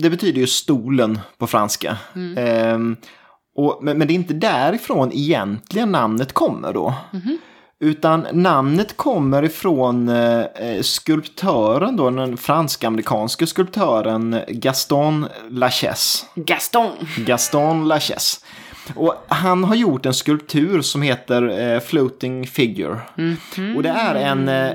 [0.00, 1.96] det betyder ju stolen på franska.
[2.36, 2.78] Eh,
[3.56, 6.94] och, men, men det är inte därifrån egentligen namnet kommer då.
[7.82, 16.26] Utan namnet kommer ifrån eh, eh, skulptören då, den fransk-amerikanske skulptören Gaston Lachaise.
[16.34, 16.90] Gaston.
[17.16, 18.40] Gaston Lachaise.
[18.94, 22.98] Och han har gjort en skulptur som heter eh, Floating Figure.
[23.76, 24.70] Och det är en, eh,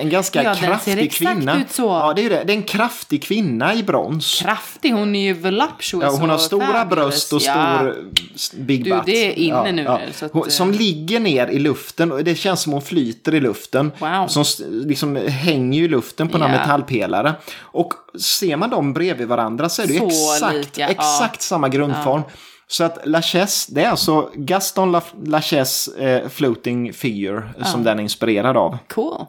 [0.00, 1.60] en ganska Ja, den ser kraftig exakt kvinna.
[1.60, 1.82] ut så.
[1.82, 2.42] Ja, det är det.
[2.46, 4.40] Det är en kraftig kvinna i brons.
[4.42, 6.88] Kraftig, hon är ju voluptuous Ja, hon har stora fabulous.
[7.30, 7.76] bröst och Ja.
[7.78, 7.96] stor
[8.34, 9.02] s- big Du, butt.
[9.06, 12.34] det är inne nu, så att, Hon, eh, som ligger ner i luften och det
[12.34, 13.92] känns som hon flyter i luften.
[13.98, 14.26] Wow.
[14.28, 16.58] Som liksom hänger i luften på några Ja.
[16.60, 17.34] metallpelare.
[17.60, 20.88] Och ser man dem bredvid varandra så är det Så exakt, lika, ja.
[20.88, 22.22] exakt samma grundform.
[22.70, 28.02] Så att Lachaise, det är alltså Gaston La- Lachaise eh, Floating Figure som den är
[28.02, 28.78] inspirerad av.
[28.88, 29.26] Cool.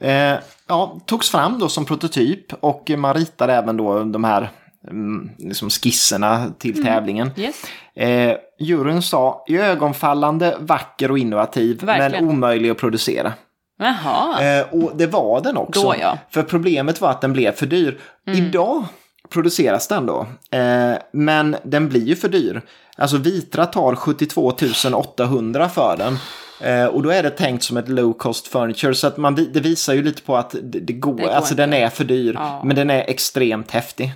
[0.00, 0.34] Eh,
[0.68, 4.50] ja, togs fram då som prototyp och man ritade även då de här
[4.90, 6.84] mm, liksom skisserna till Mm.
[6.84, 7.30] tävlingen.
[7.36, 7.64] Yes.
[7.96, 12.24] Eh, juryn sa ögonfallande, vacker och innovativ Verkligen.
[12.26, 13.32] men omöjlig att producera.
[13.80, 14.42] Jaha.
[14.58, 15.82] Eh, och det var den också.
[15.82, 16.06] Då, ja.
[16.08, 16.18] Mm.
[16.30, 18.00] För problemet var att den blev för dyr.
[18.26, 18.84] Idag
[19.28, 22.62] produceras den då, eh, men den blir ju för dyr.
[22.96, 24.52] Alltså Vitra tar 72
[24.94, 26.18] 800 för den.
[26.60, 28.94] Eh, och då är det tänkt som ett low cost furniture.
[28.94, 31.16] Så att man, det visar ju lite på att det, det går.
[31.16, 31.62] Det går alltså inte.
[31.62, 32.34] den är för dyr.
[32.34, 32.62] Ja.
[32.64, 34.12] Men den är extremt häftig.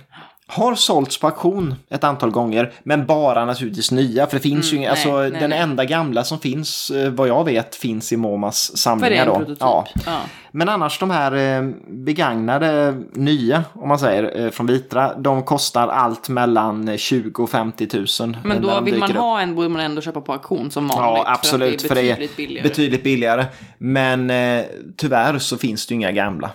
[0.53, 4.27] Har sålts på auktion ett antal gånger, men bara naturligtvis nya.
[4.27, 5.59] För det finns ju Mm, nej, alltså nej, den nej.
[5.59, 9.35] enda gamla som finns, eh, vad jag vet, finns i MoMas För det samlingar är
[9.35, 9.55] en då.
[9.59, 9.87] Ja.
[10.05, 10.19] Ja.
[10.51, 15.87] Men annars de här eh, begagnade nya, om man säger, eh, från Vitra, de kostar
[15.87, 17.87] allt mellan 20 och 50
[18.19, 18.37] 000.
[18.43, 19.17] Men då vill man upp.
[19.17, 21.23] ha en borde man ändå köpa på auktion som vanligt.
[21.25, 21.81] Ja, absolut.
[21.81, 22.69] För det är betydligt billigare.
[22.69, 23.45] betydligt billigare.
[23.77, 24.63] Men eh,
[24.97, 26.51] tyvärr så finns det ju inga gamla.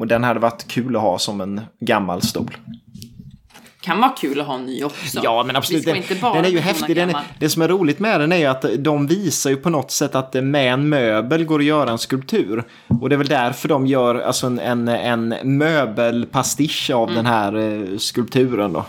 [0.00, 2.56] Och den hade varit kul att ha som en gammal stol.
[3.84, 5.20] Kan vara kul att ha en ny också.
[5.22, 5.84] Ja, men absolut.
[5.84, 6.96] Den, den är ju häftig.
[6.96, 9.70] Den är, det som är roligt med den är ju att de visar ju på
[9.70, 12.64] något sätt att det med en möbel går att göra en skulptur.
[13.00, 17.16] Och det är väl därför de gör alltså en, en, en möbelpastisch av Mm.
[17.16, 17.56] den här
[17.92, 18.84] eh, skulpturen då.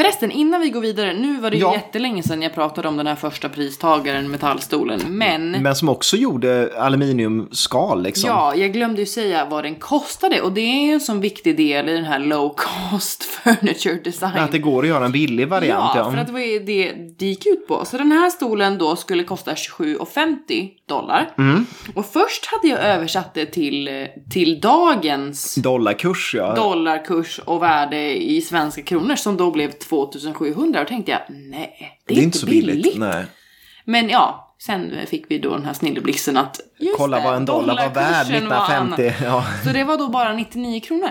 [0.00, 1.74] Förresten, innan vi går vidare, nu var det ju Ja.
[1.74, 6.72] jättelänge sedan jag pratade om den här första pristagaren, metallstolen, men Men som också gjorde
[6.78, 8.30] aluminiumskal liksom.
[8.30, 11.56] Ja, jag glömde ju säga vad den kostade och det är ju en sån viktig
[11.56, 14.36] del i den här low cost furniture design.
[14.36, 15.92] Att det går att göra en billig variant.
[15.96, 17.84] Ja, för att det var ju det det gick ut på.
[17.84, 21.30] Så den här stolen då skulle kosta 27,50 dollar.
[21.38, 21.66] Mm.
[21.94, 26.54] Och först hade jag översatt det till, till dagens Dollarkurs ja.
[26.54, 32.14] dollarkurs och värde i svenska kronor som då blev 2700 och tänkte jag nej, det
[32.14, 32.98] är, inte så billigt.
[32.98, 33.24] Nej.
[33.84, 37.44] Men ja, sen fick vi då den här snilleblixten att just Kolla det, vad en
[37.44, 38.92] dollar var värd dollarkursen var annan.
[38.92, 39.24] 1950.
[39.24, 39.44] Ja.
[39.64, 41.10] Så det var då bara 99 kronor.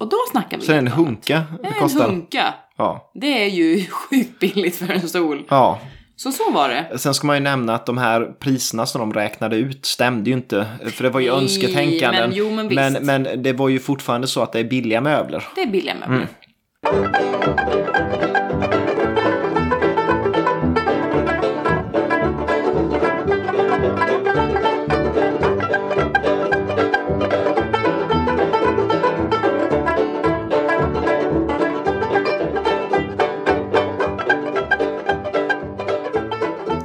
[0.00, 0.94] Och då snackar vi Så en annat.
[0.94, 2.08] hunka En kostar.
[2.08, 2.54] hunka.
[2.76, 3.10] Ja.
[3.14, 5.44] Det är ju sjukt billigt för en stol.
[5.48, 5.78] ja.
[6.16, 6.98] Så så var det.
[6.98, 10.36] Sen ska man ju nämna att de här priserna som de räknade ut stämde ju
[10.36, 10.66] inte.
[10.90, 12.28] För det var ju önsketänkanden.
[12.28, 15.44] men jo, men men, men det var ju fortfarande så att det är billiga möbler.
[15.54, 16.16] Det är billiga möbler.
[16.16, 16.28] Mm.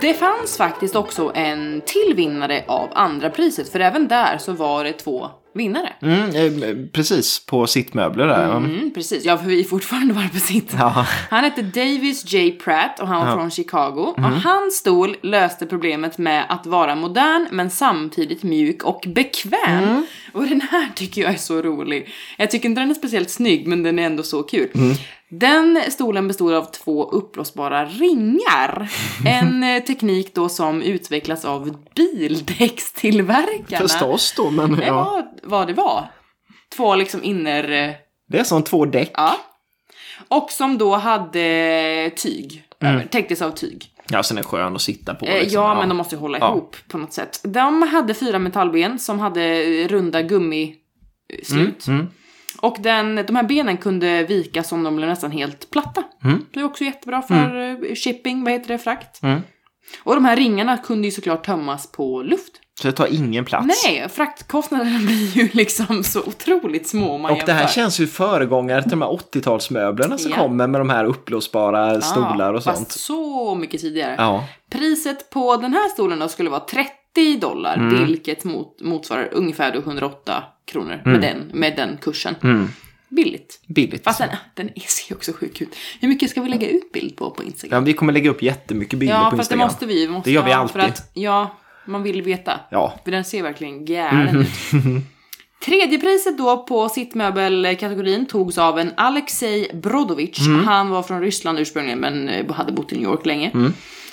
[0.01, 4.83] Det fanns faktiskt också en till vinnare av andra priset, för även där så var
[4.83, 5.93] det två vinnare.
[6.01, 8.57] Mm, eh, precis, på sittmöbler där.
[8.57, 10.75] Mm, precis, ja för vi är fortfarande bara på sitt.
[10.79, 11.05] Ja.
[11.29, 12.51] Han hette Davis J.
[12.51, 14.13] Pratt och han var från Chicago.
[14.17, 20.05] Och hans stol löste problemet med att vara modern men samtidigt mjuk och bekväm.
[20.33, 22.09] Och den här tycker jag är så rolig.
[22.37, 24.69] Jag tycker inte den är speciellt snygg men den är ändå så kul.
[25.29, 28.89] Den stolen består av två uppblåsbara ringar.
[29.25, 33.87] En eh, teknik då som utvecklas av bildäckstillverkarna.
[33.87, 34.93] Förstås då, men Det ja.
[35.03, 36.11] var vad det var.
[36.75, 37.71] Två liksom inner...
[37.89, 37.93] eh,
[38.27, 39.11] Det är som två däck.
[39.13, 39.37] Ja.
[40.27, 42.63] Och som då hade tyg.
[42.79, 43.85] över, Täcktes av tyg.
[44.09, 45.25] Ja, sen är det skön att sitta på.
[45.25, 45.61] Eh, liksom.
[45.61, 46.51] ja, men de måste ju hålla Ja.
[46.51, 47.39] ihop på något sätt.
[47.43, 51.87] De hade fyra metallben som hade runda gummislut.
[51.87, 52.07] Mm.
[52.61, 56.03] Och den, de här benen kunde vika som de blev nästan helt platta.
[56.23, 56.45] Mm.
[56.53, 57.55] Det är också jättebra för
[57.89, 59.23] eh, shipping, vad heter det, frakt.
[59.23, 59.41] Mm.
[60.03, 62.51] Och de här ringarna kunde ju såklart tömmas på luft.
[62.81, 63.83] Så det tar ingen plats.
[63.85, 68.07] Nej, fraktkostnaderna blir ju liksom så otroligt små om man Och det här känns ju
[68.07, 70.37] föregångare till de här 80-talsmöblerna som Ja.
[70.37, 72.91] kommer med de här uppblåsbara stolar och sånt.
[72.91, 74.15] så mycket tidigare.
[74.17, 74.43] Ja.
[74.71, 78.05] Priset på den här stolen då skulle vara 30 dollar, Mm.
[78.05, 82.35] vilket mot, motsvarar ungefär då 108 kronor med, den, med den kursen.
[82.43, 82.67] Mm.
[83.09, 83.61] Billigt.
[83.67, 84.03] Billigt.
[84.03, 85.75] Fast den, den ser ju också sjuk ut.
[86.01, 87.83] Hur mycket ska vi lägga ut bild på på Ja, Instagram?
[87.83, 89.67] vi kommer lägga upp jättemycket bilder Ja, på fast det Instagram.
[89.67, 90.05] måste vi.
[90.05, 90.73] vi måste, Det gör vi ja, alltid.
[90.73, 92.59] För att, ja, man vill veta.
[92.71, 92.99] Ja.
[93.03, 94.47] För den ser verkligen galen ut.
[95.65, 100.47] Tredje priset då på sittmöbelkategorin togs av en Alexej Brodovich.
[100.47, 100.65] Mm.
[100.65, 103.51] Han var från Ryssland ursprungligen men eh, hade bott i New York länge.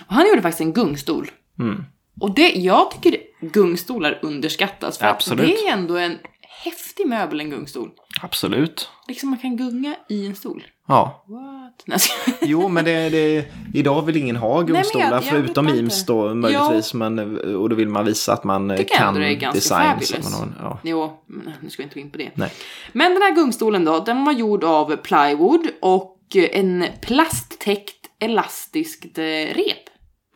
[0.07, 1.31] Och han gjorde faktiskt en gungstol.
[1.59, 1.85] Mm.
[2.21, 5.41] Och det, jag tycker gungstolar underskattas för Absolut.
[5.41, 6.19] att det är ändå en
[6.65, 7.91] häftig möbel, en gungstol.
[8.23, 8.89] Absolut.
[9.09, 10.65] Liksom man kan gunga i en stol.
[10.89, 11.25] Ja.
[11.29, 11.83] What?
[11.87, 11.99] Nej,
[12.41, 12.49] jag.
[12.51, 13.45] Jo, men det, det,
[13.75, 16.13] idag vill ingen ha jag- gungstolar jag förutom Eames inte.
[16.13, 16.95] då möjligtvis.
[16.95, 20.01] Men, och då vill man visa att man Tycker kan det är ganska design.
[20.01, 20.41] fabulous.
[20.41, 20.79] man ja.
[20.83, 21.13] Jo,
[21.61, 22.31] nu ska vi inte gå in på det.
[22.35, 22.53] Nej.
[22.93, 29.23] Men den här gungstolen då, den var gjord av plywood och en plasttäckt elastiskt eh,
[29.25, 29.85] rep.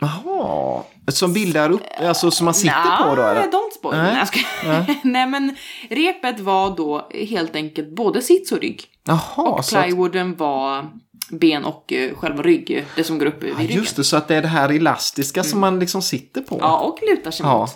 [0.00, 3.34] Jaha, som bildar upp, alltså som man sitter på då eller?
[3.34, 3.98] Nej, don't spoil.
[3.98, 4.14] Nej.
[4.14, 4.94] Nej, skojar.
[5.02, 5.56] Nej, men
[5.90, 8.84] repet var då helt enkelt både sits och rygg.
[9.04, 10.86] Jaha, Och så att, plywooden var
[11.30, 13.76] ben och eh, själva rygg, eh, det som går upp vid ja, ryggen.
[13.76, 16.58] just det, så att det är det här elastiska som man liksom sitter på.
[16.60, 17.68] Ja, och lutar sig Ja.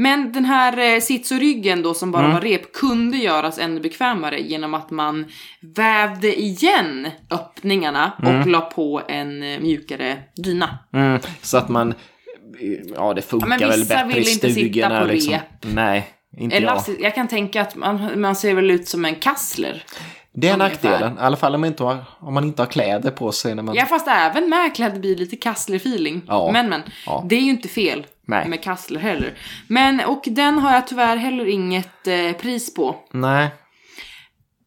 [0.00, 2.34] Men den här eh, sits och ryggen då som bara Mm.
[2.34, 5.24] var rep kunde göras ännu bekvämare genom att man
[5.60, 10.78] vävde igen öppningarna och la på en eh, mjukare dyna.
[10.92, 11.94] Mm, så att man,
[12.96, 15.00] ja det funkar men väl vissa bättre vill i inte sitta stugorna.
[15.00, 15.32] på liksom.
[15.32, 15.42] rep.
[15.74, 16.62] Nej, inte jag.
[16.62, 19.84] Elastisk, jag kan tänka att man, man ser väl ut som en kassler.
[20.32, 23.10] Det är nackdelen, i alla fall om man, inte har, om man inte har kläder
[23.10, 23.54] på sig.
[23.54, 23.74] När man...
[23.74, 26.22] Ja fast även med kläder blir lite kassler-feeling.
[26.26, 26.50] Ja.
[26.52, 27.24] Men men, Ja.
[27.28, 28.48] det är ju inte fel Nej.
[28.48, 29.34] med kassler heller.
[29.68, 32.96] Men och den har jag tyvärr heller inget eh, pris på.
[33.12, 33.48] Nej.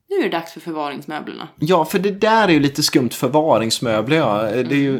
[0.09, 1.47] Nu är det dags för förvaringsmöblerna.
[1.59, 4.17] Ja, för det där är ju lite skumt förvaringsmöbler.
[4.17, 4.41] Ja.
[4.43, 4.99] Det är ju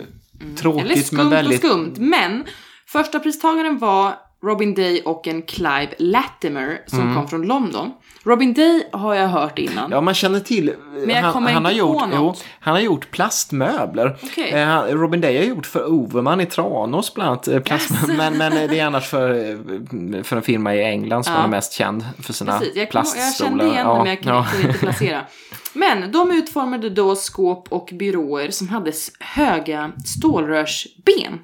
[0.58, 1.64] tråkigt Eller skumt men väldigt...
[1.64, 2.46] och skumt, men
[2.88, 4.14] första pristagaren var
[4.44, 7.16] Robin Day och en Clive Latimer som Mm.
[7.16, 7.92] kom från London.
[8.24, 9.92] Robin Day har jag hört innan.
[9.92, 10.74] Ja, man känner till.
[11.08, 14.18] jag han, kommer han, har gjort, jo, han har gjort plastmöbler.
[14.24, 14.52] Okej.
[14.52, 17.48] Eh, han- Robin Day har gjort för Overman i Tranås bland annat.
[17.48, 18.16] eh, Plastmöbler.
[18.18, 21.40] Men, men eh, det är annars för, eh, för en firma i England som Ja.
[21.40, 23.50] han är mest känd för sina Precis, jag, kom, jag plaststolar.
[23.50, 24.68] kände igen Ja, men jag kunde ja.
[24.68, 25.22] inte placera.
[25.74, 31.40] Men de utformade då skåp och byråer som hade höga stålrörsben.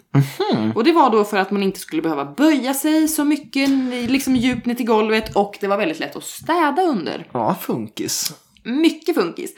[0.75, 3.69] Och det var då för att man inte skulle behöva böja sig så mycket
[4.09, 7.27] liksom djupt ner till golvet och det var väldigt lätt att städa under.
[7.33, 8.33] Ja, funkis.
[8.63, 9.51] Mycket funkis.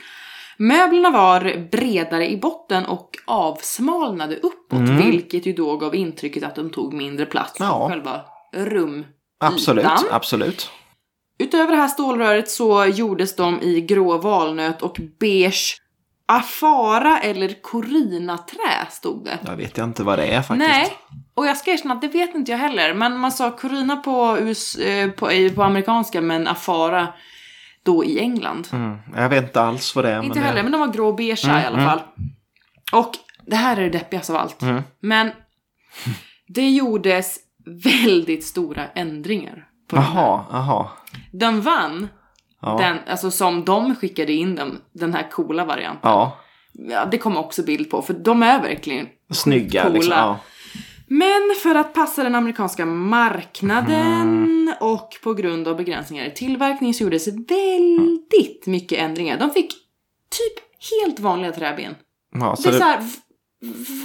[0.58, 6.70] Möblerna var bredare i botten och avsmalnade uppåt, vilket ju då gav intrycket att de
[6.70, 7.88] tog mindre plats Ja.
[7.88, 8.20] själva
[8.54, 9.04] rum.
[9.44, 10.70] Absolut, absolut.
[11.40, 15.80] Utöver det här stålröret så gjordes de i grå valnöt och beige
[16.26, 19.38] afara eller korinaträ stod det.
[19.46, 20.68] Jag vet inte vad det är faktiskt.
[20.68, 20.92] Nej,
[21.34, 22.94] och jag ska erkänna att det vet inte jag heller.
[22.94, 27.08] Men man sa korina på, US, eh, på, på amerikanska men afara
[27.82, 28.68] då i England.
[28.72, 30.22] Mm, jag vet inte alls vad det är.
[30.22, 30.62] Inte men heller, det...
[30.62, 32.00] men de var grå och beige i alla fall.
[32.92, 33.12] Och
[33.46, 34.62] det här är det deppigaste av allt.
[34.62, 34.82] Mm.
[35.00, 35.30] Men
[36.46, 37.38] det gjordes
[37.94, 39.69] väldigt stora ändringar.
[39.90, 40.20] På den här.
[40.22, 40.88] Jaha, jaha.
[41.32, 42.08] Den vann,
[42.62, 42.76] Ja.
[42.78, 46.10] den, alltså som de skickade in den, den här coola varianten.
[46.10, 46.36] ja.
[46.72, 49.94] Ja, det kommer också bild på, för de är verkligen Snygga coola.
[49.94, 50.12] liksom.
[50.12, 50.38] Ja.
[51.06, 54.74] Men för att passa den amerikanska marknaden Mm.
[54.80, 59.38] och på grund av begränsningar i tillverkning så gjordes väldigt mycket ändringar.
[59.38, 59.70] De fick
[60.30, 60.64] typ
[61.00, 61.94] helt vanliga träben.
[62.34, 63.00] Ja, Det så, är det, så här,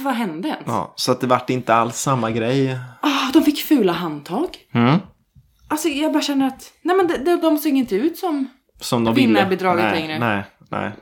[0.04, 0.62] vad hände ens?
[0.66, 2.78] ja, så att det vart inte alls samma grej.
[3.02, 4.48] Ah, de fick fula handtag.
[4.72, 4.96] Mm.
[5.68, 8.48] Alltså jag bara känner att, nej men de, de, såg inte ut som,
[8.80, 9.14] Som de.
[9.14, 10.18] Vinnarbidraget nej, längre.
[10.18, 10.92] Nej, nej.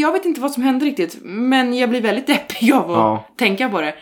[0.00, 3.24] jag vet inte vad som hände riktigt, men jag blir väldigt deppig av att Ja.
[3.38, 3.94] tänka på det.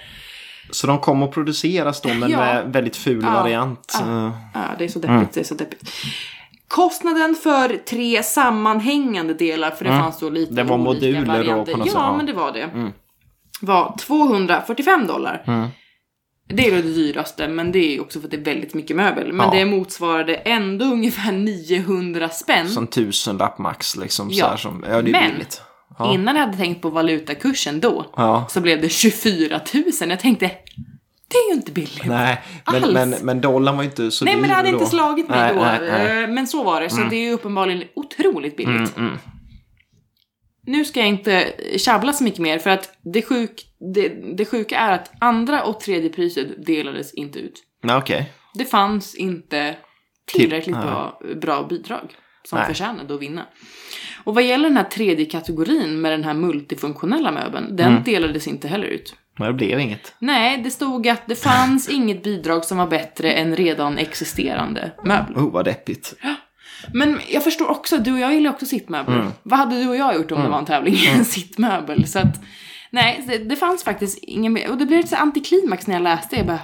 [0.70, 2.38] Så de kom att produceras då, men Ja.
[2.38, 3.30] med väldigt ful Ja.
[3.32, 3.96] variant.
[4.00, 4.26] Ja.
[4.26, 5.90] Eh, Ja, det är så deppigt, det är så deppigt.
[6.68, 11.26] Kostnaden för tre sammanhängande delar, för det fanns då lite Det var olika moduler då
[11.32, 11.72] varianter.
[11.72, 12.16] på något ja, sätt, ja.
[12.16, 12.92] men det var det.
[13.60, 15.42] Var 245 dollar.
[16.50, 16.56] Mm.
[16.56, 19.32] Det är det dyraste, men det är också för att det är väldigt mycket möbel.
[19.32, 19.52] Men Ja.
[19.54, 22.68] det motsvarade ändå ungefär 900 spänn.
[22.68, 24.30] Som tusenlapp max liksom.
[24.30, 24.48] Så Ja.
[24.48, 25.62] här, som, ja, det är Men- billigt.
[25.98, 26.14] Ja.
[26.14, 28.06] Innan jag hade tänkt på valutakursen då,
[28.48, 30.10] så blev det 24 000.
[30.10, 30.46] Jag tänkte,
[31.30, 32.04] det är ju inte billigt.
[32.06, 32.42] Nej,
[32.72, 32.94] men, Alls.
[32.94, 34.74] men, men dollarn var ju inte så Nej dyr men det hade då.
[34.78, 35.60] inte slagit mig Nej, då.
[35.60, 36.00] nej, nej.
[36.12, 38.94] Mm, Eh, Men så var det, så det är ju uppenbarligen otroligt billigt.
[40.68, 44.78] Nu ska jag inte tjabbla så mycket mer för att det, sjuk, det, det sjuka
[44.78, 47.62] är att andra och tredje priset delades inte ut.
[47.82, 48.32] Nej, okej.
[48.54, 49.76] Det fanns inte
[50.32, 52.14] tillräckligt Till- bra, bra bidrag
[52.44, 52.66] som Nej.
[52.68, 53.46] förtjänade att vinna.
[54.24, 58.02] Och vad gäller den här tredje kategorin med den här multifunktionella möbeln, den Mm.
[58.02, 59.14] delades inte heller ut.
[59.38, 60.14] Men det blev inget.
[60.18, 65.36] Nej, det stod att det fanns inget bidrag som var bättre än redan existerande möbler.
[65.36, 66.14] Oh, vad deppigt.
[66.94, 69.20] Men jag förstår också, du och jag gillar också sittmöbler.
[69.20, 69.32] Mm.
[69.42, 72.08] Vad hade du och jag gjort om det var en tävling i en sittmöbel?
[72.08, 72.40] Så att,
[72.90, 74.70] nej, det, det fanns faktiskt ingen.
[74.70, 76.36] Och det blev så här antiklimax när jag läste.
[76.36, 76.60] Jag bara.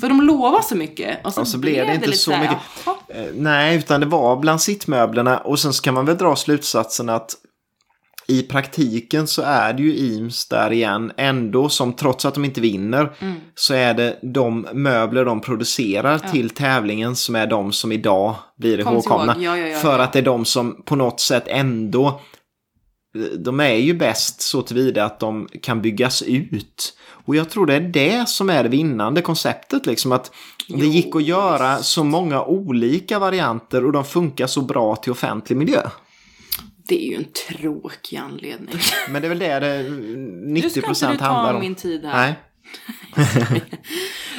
[0.00, 1.26] För de lovar så mycket.
[1.26, 2.56] Och så, Och så blev det inte lite så mycket.
[2.86, 2.96] jaha.
[3.08, 5.38] Eh, nej, utan det var bland sittmöblerna.
[5.38, 7.34] Och sen så kan man väl dra slutsatsen att
[8.26, 12.60] i praktiken så är det ju Eames där igen ändå som trots att de inte
[12.60, 13.34] vinner Mm.
[13.54, 18.80] så är det de möbler de producerar till tävlingen som är de som idag blir
[18.80, 19.32] ihågkomna.
[19.34, 19.42] ihåg.
[19.42, 20.04] Ja, ja, ja, för ja.
[20.04, 22.20] att det är de som på något sätt ändå
[23.38, 26.98] de är ju bäst så tillvida att de kan byggas ut.
[27.26, 29.86] Och jag tror det är det som är det vinnande konceptet.
[29.86, 30.24] Liksom att
[30.68, 35.12] det Jo, gick att göra så många olika varianter och de funkar så bra till
[35.12, 35.82] offentlig miljö.
[36.88, 38.74] Det är ju en tråkig anledning.
[39.08, 39.82] Men det är väl det det
[40.46, 41.60] Nu ska 90% inte du handlar ta om.
[41.60, 42.16] min tid här.
[42.26, 42.34] Nej.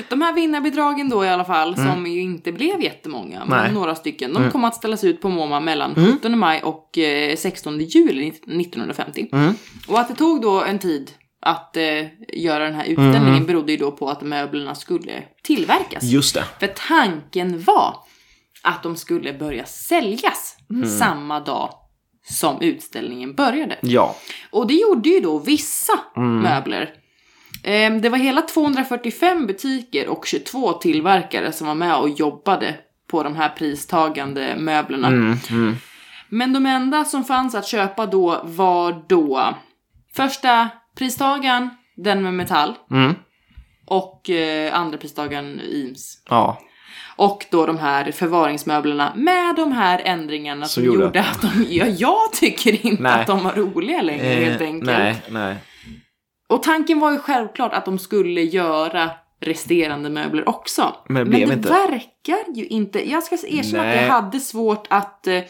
[0.09, 3.49] De här vinnarbidragen då i alla fall, som ju inte blev jättemånga, men Mm.
[3.57, 3.59] Nej.
[3.69, 3.73] Mm.
[3.73, 7.79] några stycken, de kom att ställas ut på MoMA mellan 17 maj och eh, 16
[7.79, 9.29] juli 1950.
[9.31, 9.53] Mm.
[9.87, 11.83] Och att det tog då en tid att eh,
[12.33, 13.45] göra den här utställningen Mm.
[13.45, 16.03] berodde ju då på att möblerna skulle tillverkas.
[16.03, 16.43] Just det.
[16.59, 17.95] För tanken var
[18.63, 20.89] att de skulle börja säljas Mm.
[20.89, 21.69] samma dag
[22.29, 23.77] som utställningen började.
[23.81, 24.15] Ja.
[24.51, 26.39] Och det gjorde ju då vissa Mm.
[26.39, 26.93] möbler.
[27.63, 32.75] Ehm, Det var hela 245 butiker och 22 tillverkare som var med och jobbade
[33.07, 35.07] på de här pristagande möblerna.
[35.07, 35.75] Mm, mm.
[36.29, 39.55] Men de enda som fanns att köpa då var då
[40.15, 43.13] första pristagaren, den med metall, Mm.
[43.85, 46.23] och eh, andra pristagaren Eames.
[46.29, 46.59] Ja.
[47.15, 51.65] Och då de här förvaringsmöblerna med de här ändringarna som, Som gjorde- gjorde att de,
[51.69, 53.21] ja, jag tycker inte Nej.
[53.21, 54.85] att de var roliga längre helt Eh, enkelt.
[54.97, 55.55] nej, nej.
[56.49, 59.09] Och tanken var ju självklart att de skulle göra
[59.41, 60.95] resterande möbler också.
[61.09, 61.69] Men det blev det inte.
[61.69, 63.09] verkar ju inte.
[63.11, 64.03] Jag ska erkänna att Nej.
[64.05, 65.41] jag hade svårt att eh,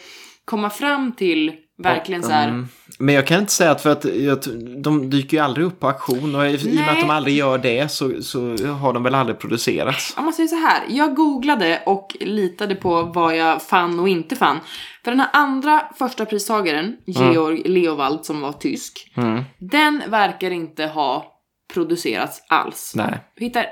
[0.44, 2.48] komma fram till verkligen så här.
[2.48, 2.68] Mm.
[2.98, 4.38] Men jag kan inte säga att för att jag,
[4.82, 7.58] de dyker ju aldrig upp på auktion och i och med att de aldrig gör
[7.58, 8.40] det så, så
[8.72, 10.14] har de väl aldrig producerats.
[10.16, 14.36] Om man säger så här, jag googlade och litade på vad jag fann och inte
[14.36, 14.60] fann.
[15.04, 19.42] För den här andra första pristagaren, Georg Leowald som var tysk, Mm.
[19.58, 21.32] den verkar inte ha
[21.74, 22.92] producerats alls.
[22.96, 23.66] Nej, Jag hittar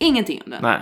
[0.00, 0.62] ingenting om den.
[0.62, 0.80] nej.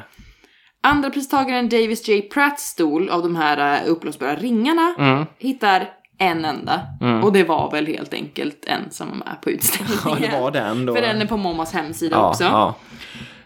[0.83, 2.21] Andra pristagaren Davis J.
[2.23, 5.25] Pratts stol av de här uh, uppblåsbara ringarna Mm.
[5.39, 5.89] hittar
[6.19, 6.81] en enda.
[7.23, 10.01] Och det var väl helt enkelt en som var med på utställningen.
[10.05, 10.95] Ja, det var den då.
[10.95, 12.45] För den är på Mommas hemsida ja, också.
[12.45, 12.75] Ja.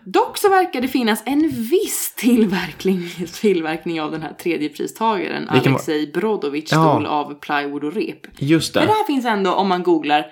[0.04, 5.72] Dock så verkar det finnas en viss tillverkning, tillverkning av den här tredje pristagaren, Vilken
[5.72, 6.90] var- Alexej Brodovic Ja.
[6.92, 8.20] stol av plywood och rep.
[8.38, 8.92] Just Men det.
[8.92, 10.26] där finns ändå, om man googlar,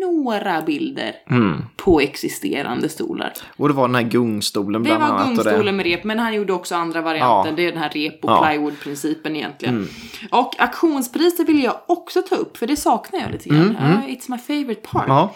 [0.00, 1.62] några bilder Mm.
[1.76, 3.32] på existerande stolar.
[3.56, 5.20] Och det var den här gungstolen Det bland var annat.
[5.38, 7.50] och det- gungstolen med rep, men han gjorde också andra varianter.
[7.50, 7.56] Ja.
[7.56, 8.38] Det är den här rep och Ja.
[8.38, 8.48] Mm.
[8.50, 9.88] plywood-principen egentligen.
[10.30, 13.76] Och auktionspriser vill jag också ta upp, för det saknar jag lite grann.
[13.80, 15.04] Ja, it's my favorite part.
[15.04, 15.34] Mm, Ja.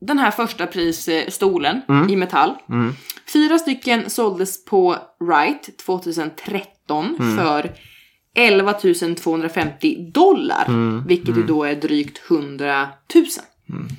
[0.00, 2.10] Den här första prisstolen Mm.
[2.10, 2.52] i metall.
[3.32, 7.36] Fyra stycken såldes på Wright 2013 Mm.
[7.36, 7.72] för
[8.36, 8.72] 11
[9.16, 10.64] 250 dollar.
[10.68, 11.04] Mm.
[11.06, 13.24] Vilket ju då är drygt 100 000.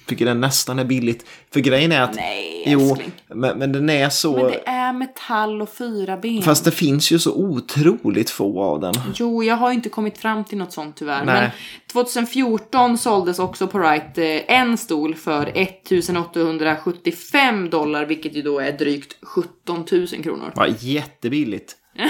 [0.06, 1.26] Tycker den nästan är billigt.
[1.54, 2.16] För grejen är att...
[2.16, 2.98] Nej, Jo,
[3.28, 4.36] men, men den är så...
[4.36, 6.42] Men det är metall och fyra ben.
[6.42, 8.94] Fast det finns ju så otroligt få av den.
[9.16, 11.26] Jo, jag har inte kommit fram till något sånt tyvärr.
[11.26, 11.42] Nej.
[11.42, 11.52] Men
[11.92, 18.72] 2014 såldes också på Wright eh, en stol för 1875 dollar, vilket ju då är
[18.72, 20.52] drygt 17 000 kronor.
[20.56, 21.76] Ja, jättebilligt.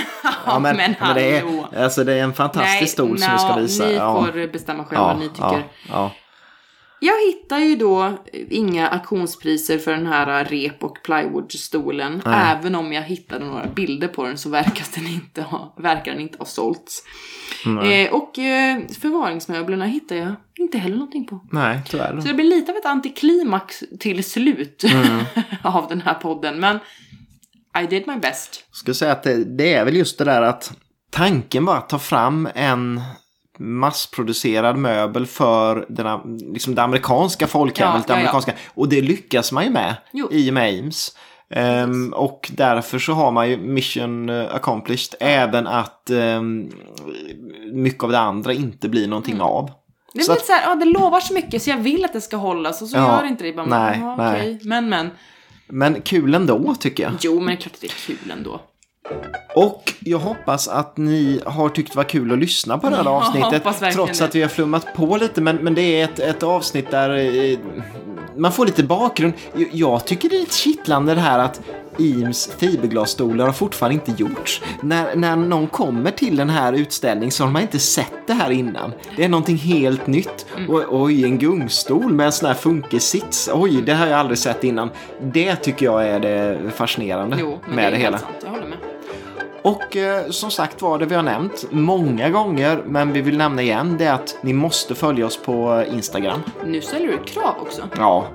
[0.45, 1.19] Ja, men, det, hallå.
[1.19, 3.86] är, alltså det är en fantastisk stol som vi ska visa.
[3.86, 4.26] Ni ja.
[4.26, 5.68] får bestämma själva ja, vad ni tycker.
[5.90, 6.11] Ja.
[7.00, 8.14] Jag hittar ju då
[8.50, 12.22] inga auktionspriser för den här rep och plywoodstolen.
[12.26, 16.22] Även om jag hittade några bilder på den så verkar den inte ha, verkar den
[16.22, 17.04] inte ha sålts.
[17.66, 21.48] Eh, och eh, förvaringsmöblerna hittar jag inte heller någonting på.
[21.52, 22.22] Nej, tyvärr.
[22.22, 24.84] Så det blir lite av ett antiklimax till slut
[25.64, 26.60] av den här podden.
[26.60, 26.80] Men
[27.84, 28.66] I did my best.
[28.70, 30.78] Jag skulle säga att det, det är väl just det där att
[31.10, 33.02] tanken var att ta fram en
[33.60, 37.95] massproducerad möbel för den, liksom det amerikanska folkhemmet.
[37.95, 40.27] Ja, det ja, amerikanska, Och det lyckas man ju med Jo.
[40.32, 41.15] i och med Ames.
[41.49, 46.69] Ehm, och därför så har man ju mission eh, accomplished även att ehm,
[47.73, 49.72] mycket av det andra inte blir någonting av.
[50.14, 52.14] Det är Så lite så här, ja, det lovar så mycket så jag vill att
[52.14, 53.53] det ska hållas och så Ja, gör inte det.
[53.53, 54.40] Bara, nej, ja, nej.
[54.40, 54.60] okej.
[54.64, 55.10] Men men.
[55.68, 57.11] Men kul ändå tycker jag.
[57.19, 58.61] Jo, men det är klart att det är kul ändå.
[59.56, 63.07] Och jag hoppas att ni har tyckt det var kul att lyssna på det här
[63.07, 63.64] avsnittet.
[63.94, 65.41] Trots att vi har flummat på lite.
[65.41, 67.57] Men, men det är ett, ett avsnitt där eh,
[68.38, 69.34] man får lite bakgrund.
[69.72, 71.61] Jag- tycker det är lite kittlande det här att
[71.99, 74.61] Eames fiberglasstolar har fortfarande inte gjorts.
[74.82, 78.52] När, när någon kommer till den här utställningen så har man inte sett det här
[78.52, 78.94] innan.
[79.18, 80.45] Det är någonting helt nytt.
[80.57, 80.69] Mm.
[80.69, 83.49] Och, oj, en gungstol med en sån här funkissits.
[83.53, 84.90] Oj, det har jag aldrig sett innan.
[85.22, 88.18] Det tycker jag är det fascinerande Jo, med det det, hela.
[88.18, 88.32] sant.
[88.44, 88.77] Jag håller med.
[89.66, 93.62] Och eh, som sagt var det vi har nämnt många gånger, men vi vill nämna
[93.62, 96.44] igen, det är att ni måste följa oss på Instagram.
[96.66, 97.82] Nu ställer du krav också.
[97.98, 98.26] Ja,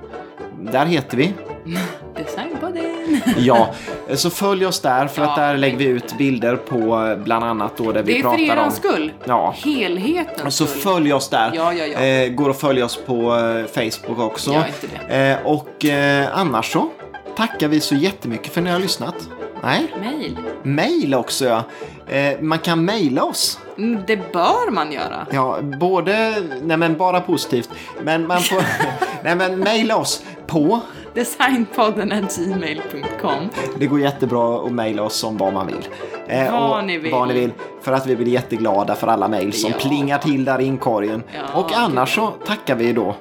[0.59, 1.33] där heter vi.
[2.17, 3.21] Designpodden.
[3.37, 3.69] Ja,
[4.07, 5.29] eh, så följ oss där för Ja.
[5.29, 8.23] att där lägger vi ut bilder på eh, bland annat då där vi Det är
[8.23, 8.71] för pratar er om.
[8.71, 9.11] skull.
[9.25, 9.53] Ja.
[9.65, 10.81] Helhetens Så skull.
[10.81, 11.51] följ oss där.
[11.53, 11.99] Ja, ja, ja.
[11.99, 14.51] Eh, går att följa oss på eh, Facebook också.
[14.51, 15.31] Gör inte det.
[15.31, 16.89] Eh, och eh, annars så
[17.35, 19.15] tackar vi så jättemycket för att ni har lyssnat.
[19.63, 20.37] Nej, Mail.
[20.63, 21.63] mail också ja.
[22.07, 23.59] Eh, man kan mejla oss.
[23.77, 25.27] Mm, Det bör man göra.
[25.31, 27.69] Ja, både, nej men bara positivt.
[28.03, 28.63] Men man får,
[29.23, 30.79] nej men mejla oss på,
[31.13, 33.49] Designpodden gmail.com.
[33.79, 35.87] det går jättebra att mejla oss om vad man vill.
[36.27, 37.11] Eh, Vad ni vill.
[37.11, 37.51] Vad ni vill.
[37.81, 39.77] För att vi blir jätteglada för alla mejl som Ja.
[39.87, 41.23] plingar till där i inkorgen.
[41.35, 43.15] Ja, och annars så tackar vi då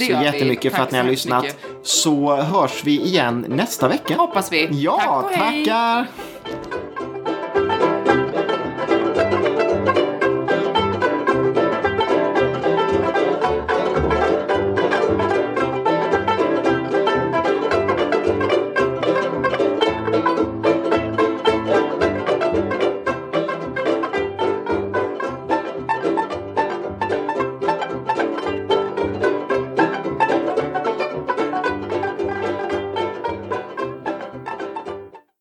[0.00, 0.24] Det så vi.
[0.24, 1.42] jättemycket för att ni har lyssnat.
[1.42, 1.58] mycket.
[1.82, 4.16] Så hörs vi igen nästa vecka.
[4.16, 4.68] Hoppas vi.
[4.70, 5.64] Ja, Tack och hej.
[5.64, 6.06] tackar!